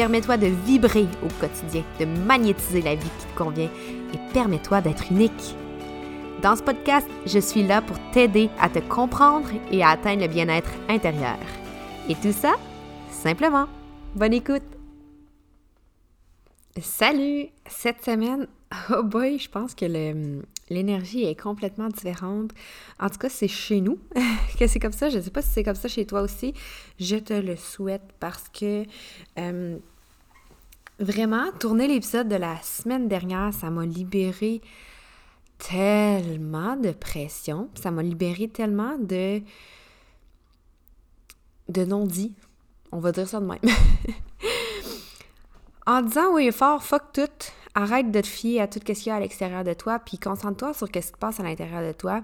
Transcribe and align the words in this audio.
Permets-toi 0.00 0.38
de 0.38 0.46
vibrer 0.46 1.06
au 1.22 1.28
quotidien, 1.38 1.84
de 1.98 2.06
magnétiser 2.06 2.80
la 2.80 2.94
vie 2.94 3.10
qui 3.18 3.26
te 3.26 3.36
convient 3.36 3.68
et 4.14 4.32
permets-toi 4.32 4.80
d'être 4.80 5.12
unique. 5.12 5.54
Dans 6.40 6.56
ce 6.56 6.62
podcast, 6.62 7.06
je 7.26 7.38
suis 7.38 7.62
là 7.62 7.82
pour 7.82 7.98
t'aider 8.10 8.48
à 8.58 8.70
te 8.70 8.78
comprendre 8.78 9.50
et 9.70 9.82
à 9.82 9.90
atteindre 9.90 10.22
le 10.22 10.28
bien-être 10.28 10.70
intérieur. 10.88 11.36
Et 12.08 12.14
tout 12.14 12.32
ça, 12.32 12.54
simplement. 13.10 13.66
Bonne 14.14 14.32
écoute! 14.32 14.62
Salut! 16.80 17.48
Cette 17.66 18.02
semaine, 18.02 18.46
oh 18.96 19.02
boy, 19.02 19.38
je 19.38 19.50
pense 19.50 19.74
que 19.74 19.84
l'énergie 20.70 21.24
est 21.24 21.38
complètement 21.38 21.88
différente. 21.88 22.52
En 22.98 23.10
tout 23.10 23.18
cas, 23.18 23.28
c'est 23.28 23.48
chez 23.48 23.80
nous 23.80 23.98
que 24.58 24.66
c'est 24.66 24.78
comme 24.78 24.92
ça. 24.92 25.10
Je 25.10 25.18
ne 25.18 25.22
sais 25.22 25.30
pas 25.30 25.42
si 25.42 25.50
c'est 25.50 25.64
comme 25.64 25.74
ça 25.74 25.88
chez 25.88 26.06
toi 26.06 26.22
aussi. 26.22 26.54
Je 26.98 27.16
te 27.16 27.34
le 27.34 27.56
souhaite 27.56 28.14
parce 28.20 28.48
que 28.48 28.84
euh, 29.38 29.78
vraiment, 30.98 31.50
tourner 31.58 31.88
l'épisode 31.88 32.28
de 32.28 32.36
la 32.36 32.56
semaine 32.62 33.08
dernière, 33.08 33.52
ça 33.52 33.70
m'a 33.70 33.84
libéré 33.84 34.60
tellement 35.58 36.76
de 36.76 36.92
pression. 36.92 37.68
Ça 37.74 37.90
m'a 37.90 38.02
libéré 38.02 38.48
tellement 38.48 38.96
de, 38.98 39.42
de 41.68 41.84
non-dits. 41.84 42.34
On 42.92 42.98
va 42.98 43.12
dire 43.12 43.28
ça 43.28 43.40
de 43.40 43.46
même. 43.46 43.58
en 45.86 46.02
disant 46.02 46.34
oui 46.34 46.50
fort, 46.52 46.82
fuck 46.82 47.12
tout, 47.12 47.22
arrête 47.74 48.10
de 48.10 48.20
te 48.20 48.26
fier 48.26 48.60
à 48.60 48.68
tout 48.68 48.80
ce 48.80 48.92
qu'il 48.92 49.06
y 49.06 49.10
a 49.10 49.16
à 49.16 49.20
l'extérieur 49.20 49.64
de 49.64 49.72
toi, 49.74 49.98
puis 49.98 50.18
concentre-toi 50.18 50.74
sur 50.74 50.86
ce 50.86 50.92
qui 50.92 51.02
se 51.02 51.12
passe 51.12 51.40
à 51.40 51.42
l'intérieur 51.42 51.82
de 51.82 51.92
toi. 51.92 52.22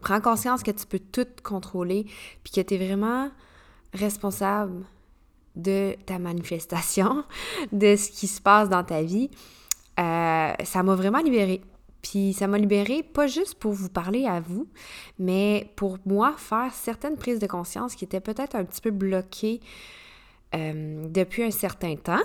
Prends 0.00 0.20
conscience 0.20 0.62
que 0.62 0.70
tu 0.70 0.86
peux 0.86 0.98
tout 0.98 1.26
contrôler, 1.42 2.06
puis 2.42 2.52
que 2.52 2.60
tu 2.60 2.74
es 2.74 2.86
vraiment 2.86 3.30
responsable 3.92 4.84
de 5.56 5.96
ta 6.06 6.18
manifestation, 6.18 7.24
de 7.72 7.96
ce 7.96 8.10
qui 8.10 8.26
se 8.26 8.40
passe 8.40 8.68
dans 8.68 8.84
ta 8.84 9.02
vie. 9.02 9.30
Euh, 9.98 10.52
ça 10.64 10.82
m'a 10.82 10.94
vraiment 10.94 11.20
libérée. 11.20 11.62
Puis 12.02 12.34
ça 12.34 12.46
m'a 12.46 12.58
libérée 12.58 13.02
pas 13.02 13.26
juste 13.26 13.54
pour 13.54 13.72
vous 13.72 13.88
parler 13.88 14.26
à 14.26 14.40
vous, 14.40 14.68
mais 15.18 15.72
pour 15.74 15.96
moi 16.04 16.34
faire 16.36 16.70
certaines 16.74 17.16
prises 17.16 17.38
de 17.38 17.46
conscience 17.46 17.94
qui 17.94 18.04
étaient 18.04 18.20
peut-être 18.20 18.56
un 18.56 18.64
petit 18.64 18.82
peu 18.82 18.90
bloquées 18.90 19.60
euh, 20.54 21.06
depuis 21.08 21.44
un 21.44 21.50
certain 21.50 21.96
temps. 21.96 22.20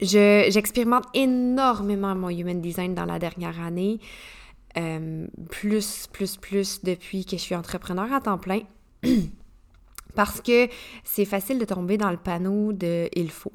J'expérimente 0.00 1.04
énormément 1.14 2.14
mon 2.14 2.30
human 2.30 2.60
design 2.60 2.94
dans 2.94 3.04
la 3.04 3.18
dernière 3.18 3.60
année, 3.60 4.00
euh, 4.78 5.26
plus, 5.50 6.06
plus, 6.12 6.36
plus 6.36 6.82
depuis 6.82 7.24
que 7.24 7.32
je 7.32 7.42
suis 7.42 7.54
entrepreneur 7.54 8.10
à 8.12 8.20
temps 8.20 8.38
plein, 8.38 8.60
parce 10.14 10.40
que 10.40 10.68
c'est 11.04 11.24
facile 11.24 11.58
de 11.58 11.64
tomber 11.64 11.98
dans 11.98 12.10
le 12.10 12.16
panneau 12.16 12.72
de 12.72 13.08
il 13.14 13.30
faut. 13.30 13.52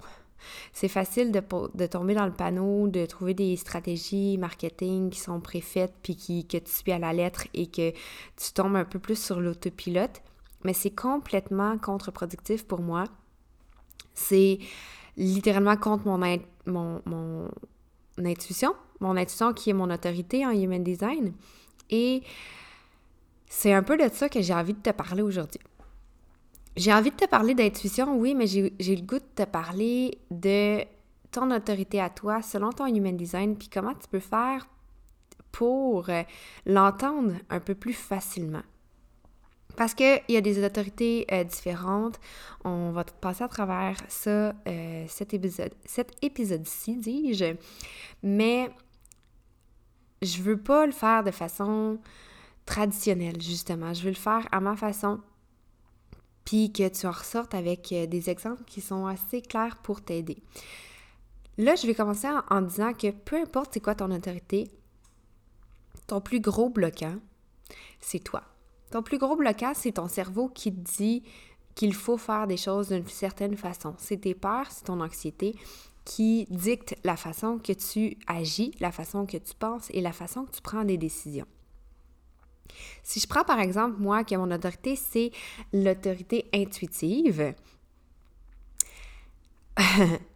C'est 0.72 0.88
facile 0.88 1.32
de, 1.32 1.42
de, 1.74 1.86
tomber 1.88 2.14
dans 2.14 2.26
le 2.26 2.32
panneau, 2.32 2.88
de 2.88 3.06
trouver 3.08 3.34
des 3.34 3.56
stratégies 3.56 4.38
marketing 4.38 5.10
qui 5.10 5.20
sont 5.20 5.40
préfaites, 5.40 5.94
puis 6.04 6.16
qui, 6.16 6.46
que 6.48 6.58
tu 6.58 6.72
suis 6.72 6.92
à 6.92 7.00
la 7.00 7.14
lettre 7.14 7.48
et 7.56 7.66
que 7.66 7.92
tu 7.92 8.52
tombes 8.54 8.76
un 8.76 8.86
peu 8.86 9.00
plus 9.00 9.20
sur 9.20 9.40
l'autopilote. 9.40 10.22
Mais 10.64 10.74
c'est 10.74 10.92
complètement 10.92 11.78
contre-productif 11.80 12.66
pour 12.66 12.82
moi. 12.82 13.06
C'est 14.14 14.60
littéralement 15.18 15.78
contre 15.78 16.08
mon, 16.08 16.20
mon, 16.66 17.02
mon 17.06 17.50
intuition, 18.18 18.74
mon 19.00 19.18
intuition 19.18 19.54
qui 19.54 19.70
est 19.70 19.74
mon 19.74 19.90
autorité 19.90 20.46
en 20.46 20.52
Human 20.52 20.84
Design. 20.84 21.34
Et 21.90 22.24
c'est 23.48 23.74
un 23.74 23.84
peu 23.84 23.98
de 23.98 24.10
ça 24.12 24.30
que 24.30 24.42
j'ai 24.42 24.54
envie 24.54 24.74
de 24.74 24.82
te 24.82 24.92
parler 24.92 25.22
aujourd'hui. 25.22 25.62
J'ai 26.76 26.94
envie 26.94 27.12
de 27.12 27.16
te 27.16 27.26
parler 27.26 27.56
d'intuition, 27.56 28.18
oui, 28.18 28.36
mais 28.36 28.48
j'ai 28.48 28.96
le 28.96 29.02
goût 29.02 29.20
de 29.20 29.44
te 29.44 29.44
parler 29.44 30.18
de 30.30 30.84
ton 31.32 31.52
autorité 31.52 32.02
à 32.02 32.10
toi 32.10 32.42
selon 32.42 32.72
ton 32.72 32.86
Human 32.86 33.16
Design, 33.16 33.56
puis 33.56 33.70
comment 33.70 33.94
tu 33.94 34.08
peux 34.10 34.20
faire 34.20 34.68
pour 35.52 36.10
euh, 36.10 36.24
l'entendre 36.66 37.34
un 37.50 37.62
peu 37.62 37.76
plus 37.76 37.94
facilement. 37.94 38.64
Parce 39.76 39.94
qu'il 39.94 40.22
y 40.30 40.38
a 40.38 40.42
des 40.42 40.64
autorités 40.64 41.26
euh, 41.32 41.44
différentes. 41.44 42.20
On 42.64 42.92
va 42.92 43.04
passer 43.04 43.44
à 43.44 43.48
travers 43.48 43.98
ça, 44.08 44.54
euh, 44.68 45.06
cet 45.08 45.34
épisode, 45.34 45.74
cet 45.86 46.12
épisode-ci, 46.22 46.96
dis-je. 46.96 47.56
Mais 48.24 48.70
je 50.22 50.42
veux 50.42 50.58
pas 50.58 50.86
le 50.86 50.92
faire 50.92 51.24
de 51.24 51.32
façon 51.32 52.00
traditionnelle, 52.66 53.42
justement. 53.42 53.94
Je 53.94 54.04
veux 54.04 54.10
le 54.10 54.16
faire 54.16 54.48
à 54.52 54.60
ma 54.60 54.76
façon. 54.76 55.20
Puis 56.46 56.72
que 56.72 56.88
tu 56.88 57.08
en 57.08 57.12
ressortes 57.12 57.56
avec 57.56 57.92
euh, 57.92 58.06
des 58.06 58.30
exemples 58.30 58.64
qui 58.66 58.82
sont 58.82 59.08
assez 59.08 59.42
clairs 59.42 59.78
pour 59.78 60.02
t'aider. 60.02 60.38
Là, 61.58 61.76
je 61.76 61.88
vais 61.88 61.96
commencer 61.96 62.28
en, 62.28 62.44
en 62.50 62.62
disant 62.62 62.94
que 62.94 63.12
peu 63.12 63.38
importe 63.38 63.74
c'est 63.74 63.80
quoi 63.80 63.96
ton 63.96 64.12
autorité, 64.12 64.70
ton 66.08 66.22
plus 66.22 66.40
gros 66.40 66.70
bloquant, 66.70 67.16
c'est 68.00 68.20
toi. 68.20 68.44
Ton 68.92 69.04
plus 69.04 69.18
gros 69.18 69.36
blocage, 69.36 69.78
c'est 69.80 69.94
ton 69.94 70.08
cerveau 70.08 70.50
qui 70.50 70.74
te 70.74 70.80
dit 70.98 71.24
qu'il 71.74 71.94
faut 71.94 72.18
faire 72.18 72.48
des 72.48 72.58
choses 72.58 72.90
d'une 72.90 73.08
certaine 73.08 73.58
façon. 73.58 73.96
C'est 73.98 74.22
tes 74.22 74.34
peurs, 74.34 74.72
c'est 74.72 74.86
ton 74.86 75.02
anxiété 75.02 75.56
qui 76.06 76.46
dicte 76.50 76.96
la 77.04 77.18
façon 77.18 77.58
que 77.58 77.74
tu 77.74 78.18
agis, 78.28 78.72
la 78.80 78.92
façon 78.92 79.26
que 79.26 79.38
tu 79.38 79.56
penses 79.56 79.90
et 79.90 80.02
la 80.02 80.14
façon 80.14 80.46
que 80.46 80.52
tu 80.52 80.62
prends 80.62 80.86
des 80.86 80.98
décisions. 80.98 81.48
Si 83.04 83.20
je 83.20 83.28
prends 83.28 83.44
par 83.44 83.60
exemple, 83.60 83.98
moi, 84.00 84.24
que 84.24 84.36
mon 84.36 84.52
autorité, 84.52 84.96
c'est 84.96 85.32
l'autorité 85.74 86.48
intuitive, 86.54 87.56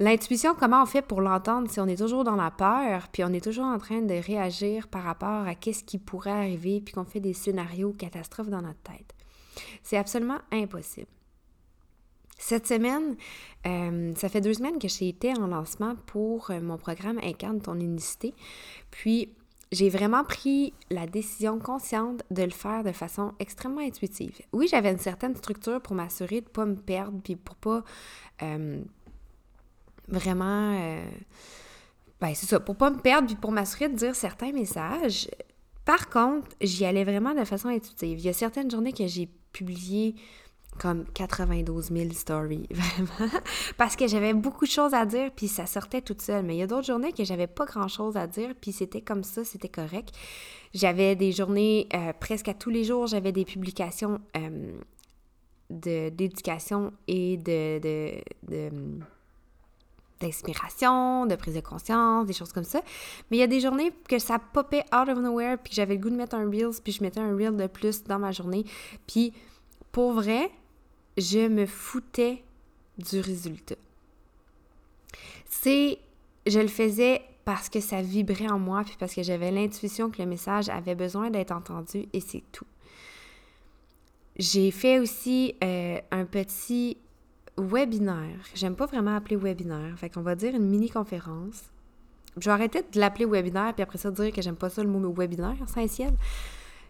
L'intuition, 0.00 0.54
comment 0.58 0.82
on 0.82 0.86
fait 0.86 1.02
pour 1.02 1.20
l'entendre 1.20 1.70
si 1.70 1.78
on 1.78 1.86
est 1.86 1.98
toujours 1.98 2.24
dans 2.24 2.34
la 2.34 2.50
peur, 2.50 3.08
puis 3.12 3.22
on 3.22 3.34
est 3.34 3.44
toujours 3.44 3.66
en 3.66 3.76
train 3.76 4.00
de 4.00 4.14
réagir 4.14 4.88
par 4.88 5.02
rapport 5.02 5.46
à 5.46 5.54
qu'est-ce 5.54 5.84
qui 5.84 5.98
pourrait 5.98 6.30
arriver, 6.30 6.80
puis 6.80 6.94
qu'on 6.94 7.04
fait 7.04 7.20
des 7.20 7.34
scénarios 7.34 7.92
catastrophes 7.92 8.48
dans 8.48 8.62
notre 8.62 8.80
tête? 8.80 9.14
C'est 9.82 9.98
absolument 9.98 10.38
impossible. 10.52 11.06
Cette 12.38 12.66
semaine, 12.66 13.16
euh, 13.66 14.14
ça 14.16 14.30
fait 14.30 14.40
deux 14.40 14.54
semaines 14.54 14.78
que 14.78 14.88
j'ai 14.88 15.10
été 15.10 15.34
en 15.38 15.48
lancement 15.48 15.94
pour 16.06 16.50
euh, 16.50 16.62
mon 16.62 16.78
programme 16.78 17.20
Incarne 17.22 17.60
ton 17.60 17.78
unicité. 17.78 18.32
Puis, 18.90 19.28
j'ai 19.70 19.90
vraiment 19.90 20.24
pris 20.24 20.72
la 20.90 21.06
décision 21.06 21.58
consciente 21.58 22.22
de 22.30 22.42
le 22.42 22.50
faire 22.50 22.82
de 22.84 22.92
façon 22.92 23.34
extrêmement 23.38 23.82
intuitive. 23.82 24.40
Oui, 24.54 24.66
j'avais 24.68 24.90
une 24.90 24.98
certaine 24.98 25.36
structure 25.36 25.82
pour 25.82 25.94
m'assurer 25.94 26.40
de 26.40 26.46
ne 26.46 26.50
pas 26.50 26.64
me 26.64 26.76
perdre, 26.76 27.20
puis 27.22 27.36
pour 27.36 27.56
pas 27.56 27.84
euh, 28.42 28.82
vraiment. 30.10 30.74
Euh, 30.78 31.04
ben, 32.20 32.34
c'est 32.34 32.46
ça, 32.46 32.60
pour 32.60 32.76
pas 32.76 32.90
me 32.90 32.98
perdre 32.98 33.26
puis 33.26 33.36
pour 33.36 33.50
m'assurer 33.52 33.88
de 33.88 33.96
dire 33.96 34.14
certains 34.14 34.52
messages. 34.52 35.28
Par 35.84 36.10
contre, 36.10 36.48
j'y 36.60 36.84
allais 36.84 37.04
vraiment 37.04 37.34
de 37.34 37.44
façon 37.44 37.68
intuitive. 37.68 38.18
Il 38.18 38.24
y 38.24 38.28
a 38.28 38.32
certaines 38.32 38.70
journées 38.70 38.92
que 38.92 39.06
j'ai 39.06 39.28
publié 39.52 40.14
comme 40.78 41.04
92 41.14 41.90
000 41.90 42.12
stories, 42.12 42.66
vraiment, 42.70 43.32
parce 43.76 43.96
que 43.96 44.06
j'avais 44.06 44.32
beaucoup 44.32 44.66
de 44.66 44.70
choses 44.70 44.94
à 44.94 45.04
dire, 45.04 45.30
puis 45.34 45.48
ça 45.48 45.66
sortait 45.66 46.00
toute 46.00 46.22
seule. 46.22 46.44
Mais 46.44 46.56
il 46.56 46.58
y 46.58 46.62
a 46.62 46.66
d'autres 46.66 46.86
journées 46.86 47.12
que 47.12 47.24
j'avais 47.24 47.46
pas 47.46 47.64
grand-chose 47.64 48.16
à 48.16 48.26
dire, 48.26 48.54
puis 48.60 48.72
c'était 48.72 49.00
comme 49.00 49.24
ça, 49.24 49.44
c'était 49.44 49.68
correct. 49.68 50.14
J'avais 50.72 51.16
des 51.16 51.32
journées, 51.32 51.88
euh, 51.94 52.12
presque 52.18 52.48
à 52.48 52.54
tous 52.54 52.70
les 52.70 52.84
jours, 52.84 53.06
j'avais 53.08 53.32
des 53.32 53.44
publications 53.44 54.20
euh, 54.36 54.78
d'éducation 55.70 56.92
et 57.08 57.36
de, 57.36 57.78
de 58.48 58.60
d'inspiration, 60.20 61.26
de 61.26 61.34
prise 61.34 61.54
de 61.54 61.60
conscience, 61.60 62.26
des 62.26 62.32
choses 62.32 62.52
comme 62.52 62.64
ça. 62.64 62.82
Mais 63.30 63.38
il 63.38 63.40
y 63.40 63.42
a 63.42 63.46
des 63.46 63.60
journées 63.60 63.92
que 64.08 64.18
ça 64.18 64.38
popait 64.38 64.84
out 64.94 65.08
of 65.08 65.18
nowhere, 65.18 65.56
puis 65.62 65.72
j'avais 65.74 65.94
le 65.94 66.00
goût 66.00 66.10
de 66.10 66.16
mettre 66.16 66.36
un 66.36 66.48
Reels, 66.48 66.80
puis 66.82 66.92
je 66.92 67.02
mettais 67.02 67.20
un 67.20 67.34
Reel 67.34 67.56
de 67.56 67.66
plus 67.66 68.04
dans 68.04 68.18
ma 68.18 68.32
journée. 68.32 68.64
Puis 69.06 69.32
pour 69.92 70.12
vrai, 70.12 70.50
je 71.16 71.48
me 71.48 71.66
foutais 71.66 72.44
du 72.98 73.20
résultat. 73.20 73.76
C'est, 75.48 75.98
je 76.46 76.60
le 76.60 76.68
faisais 76.68 77.22
parce 77.44 77.68
que 77.68 77.80
ça 77.80 78.02
vibrait 78.02 78.50
en 78.50 78.58
moi, 78.58 78.84
puis 78.84 78.96
parce 78.98 79.14
que 79.14 79.22
j'avais 79.22 79.50
l'intuition 79.50 80.10
que 80.10 80.22
le 80.22 80.28
message 80.28 80.68
avait 80.68 80.94
besoin 80.94 81.30
d'être 81.30 81.50
entendu, 81.50 82.06
et 82.12 82.20
c'est 82.20 82.44
tout. 82.52 82.66
J'ai 84.36 84.70
fait 84.70 84.98
aussi 84.98 85.54
euh, 85.64 85.98
un 86.10 86.24
petit 86.24 86.96
webinaire. 87.60 88.38
J'aime 88.54 88.74
pas 88.74 88.86
vraiment 88.86 89.16
appeler 89.16 89.36
webinaire. 89.36 89.98
Fait 89.98 90.10
qu'on 90.10 90.22
va 90.22 90.34
dire 90.34 90.54
une 90.54 90.66
mini-conférence. 90.66 91.70
Je 92.36 92.44
vais 92.44 92.52
arrêter 92.52 92.82
de 92.82 93.00
l'appeler 93.00 93.26
webinaire, 93.26 93.74
puis 93.74 93.82
après 93.82 93.98
ça, 93.98 94.10
dire 94.10 94.32
que 94.32 94.42
j'aime 94.42 94.56
pas 94.56 94.70
ça 94.70 94.82
le 94.82 94.88
mot 94.88 95.12
webinaire, 95.12 95.56
ciel. 95.88 96.14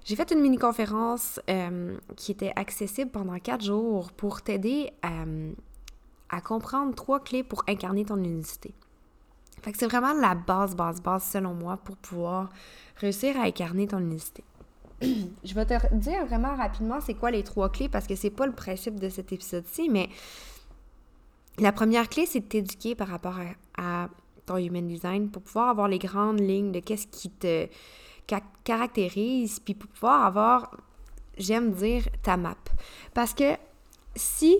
J'ai 0.05 0.17
fait 0.17 0.31
une 0.33 0.41
mini-conférence 0.41 1.41
euh, 1.49 1.97
qui 2.17 2.33
était 2.33 2.53
accessible 2.57 3.11
pendant 3.11 3.39
quatre 3.39 3.65
jours 3.65 4.13
pour 4.13 4.43
t'aider 4.43 4.91
euh, 5.05 5.53
à, 6.31 6.41
comprendre 6.41 6.95
trois 6.95 7.21
clés 7.21 7.43
pour 7.43 7.65
incarner 7.69 8.05
ton 8.05 8.17
unicité. 8.17 8.75
Fait 9.63 9.73
que 9.73 9.79
c'est 9.79 9.87
vraiment 9.87 10.15
la 10.15 10.35
base, 10.35 10.75
base, 10.75 11.03
base, 11.03 11.25
selon 11.25 11.53
moi, 11.53 11.77
pour 11.77 11.97
pouvoir 11.97 12.49
réussir 12.97 13.39
à 13.39 13.45
incarner 13.45 13.87
ton 13.87 13.99
unicité. 13.99 14.43
je 15.03 15.55
vais 15.55 15.65
te 15.67 15.95
dire 15.95 16.27
vraiment 16.27 16.55
rapidement 16.55 17.01
c'est 17.01 17.15
quoi 17.15 17.31
les 17.31 17.43
trois 17.43 17.71
clés 17.71 17.89
parce 17.89 18.07
que 18.07 18.15
c'est 18.15 18.31
pas 18.31 18.47
le 18.47 18.53
principe 18.53 19.01
de 19.01 19.09
cet 19.09 19.33
épisode-ci, 19.33 19.89
mais 19.89 20.09
la 21.61 21.73
première 21.73 22.09
clé, 22.09 22.27
c'est 22.27 22.41
de 22.41 22.47
t'éduquer 22.47 22.95
par 22.95 23.09
rapport 23.09 23.39
à, 23.77 24.09
ton 24.47 24.57
human 24.57 24.87
design 24.89 25.31
pour 25.31 25.43
pouvoir 25.43 25.69
avoir 25.69 25.87
les 25.87 25.99
grandes 25.99 26.41
lignes 26.41 26.73
de 26.73 26.81
qu'est-ce 26.81 27.07
qui 27.07 27.31
te 27.31 27.69
caractérise, 28.65 29.61
puis 29.61 29.75
pour 29.75 29.91
pouvoir 29.91 30.25
avoir, 30.25 30.77
j'aime 31.37 31.73
dire, 31.73 32.09
ta 32.23 32.37
map. 32.37 32.57
Parce 33.15 33.35
que 33.35 33.57
si 34.17 34.59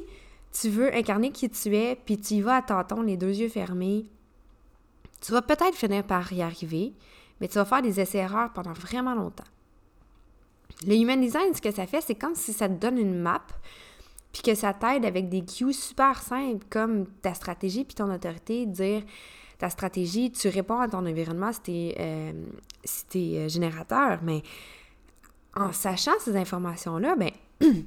tu 0.53 0.69
veux 0.69 0.95
incarner 0.95 1.33
qui 1.33 1.49
tu 1.49 1.75
es, 1.75 1.97
puis 1.97 2.19
tu 2.19 2.35
y 2.35 2.41
vas 2.41 2.57
à 2.57 2.63
tâtons, 2.63 3.03
les 3.03 3.17
deux 3.17 3.35
yeux 3.35 3.49
fermés, 3.49 4.07
tu 5.21 5.33
vas 5.33 5.43
peut-être 5.43 5.75
finir 5.75 6.05
par 6.05 6.33
y 6.33 6.43
arriver, 6.43 6.93
mais 7.41 7.49
tu 7.49 7.55
vas 7.55 7.65
faire 7.65 7.83
des 7.83 8.01
essais-erreurs 8.01 8.53
pendant 8.53 8.73
vraiment 8.73 9.15
longtemps. 9.15 9.45
Le 10.87 10.95
human 10.95 11.21
design, 11.21 11.55
ce 11.55 11.61
que 11.61 11.71
ça 11.71 11.87
fait, 11.87 12.01
c'est 12.01 12.15
comme 12.15 12.35
si 12.35 12.53
ça 12.53 12.69
te 12.69 12.75
donne 12.75 12.99
une 12.99 13.19
map, 13.19 13.43
puis 14.33 14.43
que 14.43 14.55
ça 14.55 14.73
t'aide 14.73 15.05
avec 15.05 15.29
des 15.29 15.45
cues 15.45 15.73
super 15.73 16.23
simples 16.23 16.65
comme 16.71 17.07
ta 17.23 17.35
stratégie 17.35 17.85
puis 17.85 17.95
ton 17.95 18.13
autorité, 18.13 18.67
dire 18.67 19.03
ta 19.59 19.69
stratégie, 19.69 20.31
tu 20.31 20.49
réponds 20.49 20.81
à 20.81 20.89
ton 20.89 21.05
environnement 21.07 21.53
si 21.53 21.61
t'es 21.61 21.97
euh, 22.01 22.33
euh, 23.17 23.49
générateur, 23.49 24.21
mais 24.23 24.43
en 25.55 25.73
sachant 25.73 26.19
ces 26.21 26.37
informations-là, 26.37 27.17
ben 27.17 27.31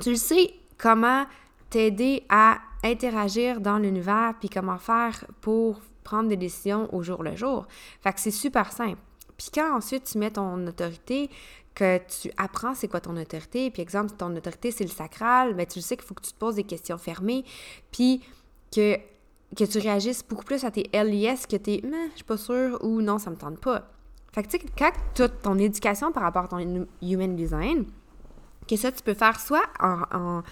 tu 0.00 0.16
sais 0.16 0.54
comment 0.76 1.24
t'aider 1.70 2.24
à 2.28 2.58
interagir 2.82 3.60
dans 3.60 3.78
l'univers 3.78 4.34
puis 4.40 4.48
comment 4.48 4.78
faire 4.78 5.24
pour 5.40 5.80
prendre 6.02 6.28
des 6.28 6.36
décisions 6.36 6.92
au 6.94 7.02
jour 7.02 7.22
le 7.22 7.36
jour. 7.36 7.66
Fait 8.00 8.12
que 8.12 8.20
c'est 8.20 8.30
super 8.30 8.72
simple. 8.72 8.98
Puis 9.36 9.48
quand 9.54 9.76
ensuite 9.76 10.04
tu 10.04 10.18
mets 10.18 10.30
ton 10.30 10.66
autorité, 10.66 11.30
que 11.78 11.98
tu 11.98 12.30
apprends 12.36 12.74
c'est 12.74 12.88
quoi 12.88 13.00
ton 13.00 13.16
autorité, 13.16 13.70
puis 13.70 13.82
exemple, 13.82 14.12
ton 14.18 14.34
autorité 14.34 14.72
c'est 14.72 14.84
le 14.84 14.90
sacral, 14.90 15.54
ben 15.54 15.64
tu 15.64 15.80
sais 15.80 15.96
qu'il 15.96 16.04
faut 16.04 16.14
que 16.14 16.22
tu 16.22 16.32
te 16.32 16.38
poses 16.38 16.56
des 16.56 16.64
questions 16.64 16.98
fermées, 16.98 17.44
puis 17.92 18.20
que, 18.74 18.96
que 19.56 19.64
tu 19.64 19.78
réagisses 19.78 20.24
beaucoup 20.28 20.44
plus 20.44 20.64
à 20.64 20.72
tes 20.72 20.90
LIS 20.92 21.46
que 21.48 21.56
tes 21.56 21.80
mais 21.84 22.08
je 22.10 22.16
suis 22.16 22.24
pas 22.24 22.36
sûre 22.36 22.78
ou 22.82 23.00
non, 23.00 23.18
ça 23.18 23.30
me 23.30 23.36
tente 23.36 23.60
pas. 23.60 23.88
Fait 24.32 24.42
que 24.42 24.48
tu 24.48 24.58
sais, 24.58 24.66
quand 24.76 24.90
toute 25.14 25.40
ton 25.42 25.56
éducation 25.56 26.10
par 26.10 26.24
rapport 26.24 26.44
à 26.44 26.48
ton 26.48 26.86
human 27.00 27.36
design, 27.36 27.86
que 28.68 28.76
ça 28.76 28.90
tu 28.90 29.02
peux 29.02 29.14
faire 29.14 29.40
soit 29.40 29.64
en, 29.80 30.42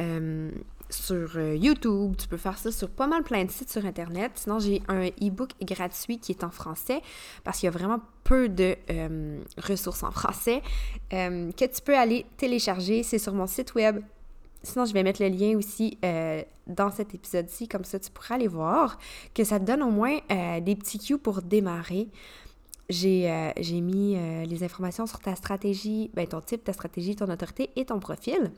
euh, 0.00 0.50
sur 0.90 1.36
euh, 1.36 1.54
YouTube, 1.54 2.14
tu 2.16 2.28
peux 2.28 2.36
faire 2.36 2.58
ça 2.58 2.72
sur 2.72 2.88
pas 2.88 3.06
mal 3.06 3.22
plein 3.22 3.44
de 3.44 3.50
sites 3.50 3.70
sur 3.70 3.84
Internet. 3.84 4.32
Sinon, 4.36 4.58
j'ai 4.58 4.82
un 4.88 5.06
e-book 5.06 5.50
gratuit 5.62 6.18
qui 6.18 6.32
est 6.32 6.44
en 6.44 6.50
français 6.50 7.02
parce 7.44 7.58
qu'il 7.58 7.66
y 7.66 7.68
a 7.68 7.72
vraiment 7.72 8.00
peu 8.24 8.48
de 8.48 8.76
euh, 8.90 9.40
ressources 9.58 10.02
en 10.02 10.10
français 10.10 10.62
euh, 11.12 11.50
que 11.52 11.64
tu 11.64 11.82
peux 11.82 11.96
aller 11.96 12.26
télécharger. 12.36 13.02
C'est 13.02 13.18
sur 13.18 13.34
mon 13.34 13.46
site 13.46 13.74
web. 13.74 14.00
Sinon, 14.62 14.86
je 14.86 14.92
vais 14.92 15.02
mettre 15.02 15.22
le 15.22 15.28
lien 15.28 15.56
aussi 15.56 15.98
dans 16.66 16.90
cet 16.90 17.14
épisode-ci, 17.14 17.68
comme 17.68 17.84
ça 17.84 18.00
tu 18.00 18.10
pourras 18.10 18.34
aller 18.34 18.48
voir, 18.48 18.98
que 19.32 19.44
ça 19.44 19.60
te 19.60 19.64
donne 19.64 19.84
au 19.84 19.90
moins 19.90 20.18
des 20.28 20.74
petits 20.74 20.98
cues 20.98 21.16
pour 21.16 21.42
démarrer. 21.42 22.08
J'ai 22.90 23.52
mis 23.80 24.16
les 24.46 24.64
informations 24.64 25.06
sur 25.06 25.20
ta 25.20 25.36
stratégie, 25.36 26.10
ben, 26.12 26.26
ton 26.26 26.40
type, 26.40 26.64
ta 26.64 26.72
stratégie, 26.72 27.14
ton 27.14 27.30
autorité 27.30 27.70
et 27.76 27.84
ton 27.84 28.00
profil. 28.00 28.50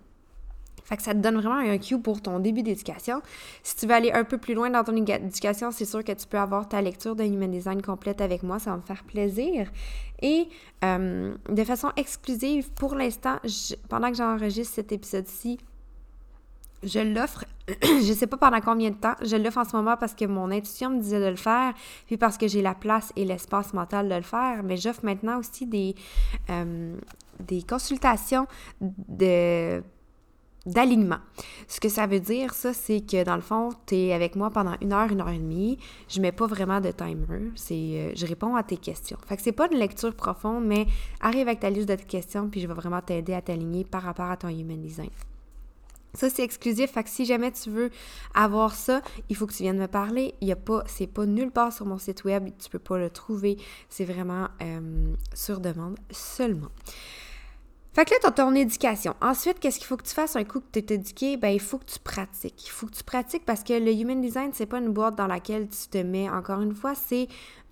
Fait 0.90 0.96
que 0.96 1.04
ça 1.04 1.14
te 1.14 1.18
donne 1.18 1.36
vraiment 1.36 1.58
un 1.58 1.78
cue 1.78 2.00
pour 2.00 2.20
ton 2.20 2.40
début 2.40 2.64
d'éducation. 2.64 3.22
Si 3.62 3.76
tu 3.76 3.86
veux 3.86 3.94
aller 3.94 4.10
un 4.10 4.24
peu 4.24 4.38
plus 4.38 4.54
loin 4.54 4.70
dans 4.70 4.82
ton 4.82 4.96
éducation, 4.96 5.70
c'est 5.70 5.84
sûr 5.84 6.02
que 6.02 6.10
tu 6.10 6.26
peux 6.26 6.38
avoir 6.38 6.68
ta 6.68 6.82
lecture 6.82 7.14
de 7.14 7.22
Human 7.22 7.48
Design 7.48 7.80
complète 7.80 8.20
avec 8.20 8.42
moi, 8.42 8.58
ça 8.58 8.70
va 8.70 8.78
me 8.78 8.82
faire 8.82 9.04
plaisir. 9.04 9.70
Et 10.20 10.48
euh, 10.82 11.32
de 11.48 11.64
façon 11.64 11.92
exclusive, 11.96 12.72
pour 12.72 12.96
l'instant, 12.96 13.36
pendant 13.88 14.10
que 14.10 14.16
j'enregistre 14.16 14.74
cet 14.74 14.90
épisode-ci, 14.90 15.58
je 16.82 16.98
l'offre, 16.98 17.44
je 17.82 18.12
sais 18.12 18.26
pas 18.26 18.36
pendant 18.36 18.60
combien 18.60 18.90
de 18.90 18.96
temps, 18.96 19.14
je 19.22 19.36
l'offre 19.36 19.58
en 19.58 19.64
ce 19.64 19.76
moment 19.76 19.96
parce 19.96 20.14
que 20.14 20.24
mon 20.24 20.50
intuition 20.50 20.90
me 20.90 21.00
disait 21.00 21.20
de 21.20 21.26
le 21.26 21.36
faire, 21.36 21.72
puis 22.06 22.16
parce 22.16 22.36
que 22.36 22.48
j'ai 22.48 22.62
la 22.62 22.74
place 22.74 23.12
et 23.14 23.24
l'espace 23.24 23.74
mental 23.74 24.08
de 24.08 24.14
le 24.16 24.22
faire, 24.22 24.64
mais 24.64 24.76
j'offre 24.76 25.04
maintenant 25.04 25.38
aussi 25.38 25.66
des, 25.66 25.94
euh, 26.48 26.96
des 27.38 27.62
consultations 27.62 28.48
de 28.80 29.84
d'alignement. 30.66 31.18
Ce 31.68 31.80
que 31.80 31.88
ça 31.88 32.06
veut 32.06 32.20
dire, 32.20 32.54
ça, 32.54 32.72
c'est 32.72 33.00
que 33.00 33.24
dans 33.24 33.36
le 33.36 33.42
fond, 33.42 33.70
tu 33.86 33.96
es 33.96 34.12
avec 34.12 34.36
moi 34.36 34.50
pendant 34.50 34.74
une 34.80 34.92
heure, 34.92 35.10
une 35.10 35.20
heure 35.20 35.30
et 35.30 35.38
demie. 35.38 35.78
Je 36.08 36.20
mets 36.20 36.32
pas 36.32 36.46
vraiment 36.46 36.80
de 36.80 36.90
timer. 36.90 37.50
C'est, 37.54 37.74
euh, 37.74 38.12
je 38.14 38.26
réponds 38.26 38.54
à 38.56 38.62
tes 38.62 38.76
questions. 38.76 39.18
Fait 39.26 39.36
que 39.36 39.42
c'est 39.42 39.52
pas 39.52 39.68
une 39.70 39.78
lecture 39.78 40.14
profonde, 40.14 40.64
mais 40.64 40.86
arrive 41.20 41.48
avec 41.48 41.60
ta 41.60 41.70
liste 41.70 41.88
de 41.88 41.96
questions, 41.96 42.48
puis 42.48 42.60
je 42.60 42.66
vais 42.66 42.74
vraiment 42.74 43.00
t'aider 43.00 43.32
à 43.34 43.40
t'aligner 43.40 43.84
par 43.84 44.02
rapport 44.02 44.30
à 44.30 44.36
ton 44.36 44.48
human 44.48 44.80
design. 44.80 45.10
Ça, 46.14 46.28
c'est 46.28 46.42
exclusif. 46.42 46.90
Fait 46.90 47.04
que 47.04 47.08
si 47.08 47.24
jamais 47.24 47.52
tu 47.52 47.70
veux 47.70 47.90
avoir 48.34 48.74
ça, 48.74 49.00
il 49.28 49.36
faut 49.36 49.46
que 49.46 49.52
tu 49.52 49.62
viennes 49.62 49.78
me 49.78 49.86
parler. 49.86 50.34
Il 50.40 50.48
y 50.48 50.52
a 50.52 50.56
pas, 50.56 50.82
c'est 50.86 51.06
pas 51.06 51.24
nulle 51.24 51.52
part 51.52 51.72
sur 51.72 51.86
mon 51.86 51.98
site 51.98 52.24
web. 52.24 52.50
Tu 52.58 52.68
peux 52.68 52.80
pas 52.80 52.98
le 52.98 53.10
trouver. 53.10 53.58
C'est 53.88 54.04
vraiment 54.04 54.48
euh, 54.60 55.14
sur 55.34 55.60
demande 55.60 55.96
seulement. 56.10 56.70
Fait 57.92 58.04
que 58.04 58.10
là, 58.10 58.18
tu 58.20 58.26
as 58.26 58.30
ton 58.30 58.54
éducation. 58.54 59.14
Ensuite, 59.20 59.58
qu'est-ce 59.58 59.78
qu'il 59.78 59.86
faut 59.86 59.96
que 59.96 60.06
tu 60.06 60.14
fasses 60.14 60.36
un 60.36 60.44
coup 60.44 60.60
que 60.60 60.78
tu 60.78 60.78
es 60.78 60.94
éduqué? 60.94 61.36
Ben, 61.36 61.48
il 61.48 61.60
faut 61.60 61.78
que 61.78 61.86
tu 61.86 61.98
pratiques. 61.98 62.66
Il 62.66 62.70
faut 62.70 62.86
que 62.86 62.94
tu 62.94 63.02
pratiques 63.02 63.44
parce 63.44 63.64
que 63.64 63.72
le 63.72 63.92
human 63.92 64.20
design, 64.20 64.50
c'est 64.52 64.66
pas 64.66 64.78
une 64.78 64.92
boîte 64.92 65.16
dans 65.16 65.26
laquelle 65.26 65.68
tu 65.68 65.88
te 65.88 65.98
mets, 65.98 66.28
encore 66.28 66.60
une 66.60 66.74
fois, 66.74 66.94
c'est 66.94 67.26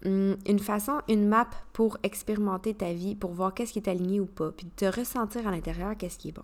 hum, 0.05 0.37
une 0.47 0.59
façon, 0.59 1.00
une 1.09 1.29
map 1.29 1.49
pour 1.73 1.99
expérimenter 2.03 2.75
ta 2.75 2.93
vie, 2.93 3.15
pour 3.15 3.32
voir 3.32 3.55
qu'est-ce 3.55 3.73
qui 3.73 3.79
est 3.79 3.88
aligné 3.88 4.19
ou 4.19 4.26
pas, 4.26 4.50
puis 4.50 4.67
de 4.67 4.73
te 4.73 4.99
ressentir 4.99 5.47
à 5.47 5.53
l'intérieur 5.53 5.97
qu'est-ce 5.97 6.19
qui 6.19 6.31
est 6.31 6.32
bon. 6.32 6.43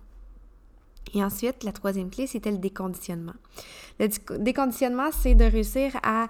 Et 1.13 1.23
ensuite, 1.23 1.63
la 1.63 1.71
troisième 1.71 2.09
clé, 2.09 2.27
c'était 2.27 2.51
le 2.51 2.57
déconditionnement. 2.57 3.35
Le 3.99 4.07
déconditionnement, 4.37 5.09
c'est 5.11 5.35
de 5.35 5.45
réussir 5.45 5.97
à 6.01 6.27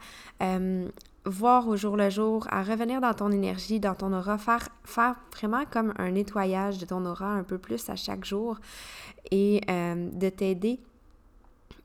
voir 1.25 1.67
au 1.67 1.75
jour 1.75 1.97
le 1.97 2.09
jour, 2.09 2.47
à 2.51 2.63
revenir 2.63 3.01
dans 3.01 3.13
ton 3.13 3.31
énergie, 3.31 3.79
dans 3.79 3.95
ton 3.95 4.13
aura, 4.13 4.37
faire, 4.37 4.69
faire 4.83 5.15
vraiment 5.35 5.63
comme 5.69 5.93
un 5.97 6.11
nettoyage 6.11 6.77
de 6.77 6.85
ton 6.85 7.05
aura 7.05 7.29
un 7.29 7.43
peu 7.43 7.57
plus 7.57 7.89
à 7.89 7.95
chaque 7.95 8.25
jour 8.25 8.57
et 9.31 9.61
euh, 9.69 10.09
de 10.11 10.29
t'aider 10.29 10.79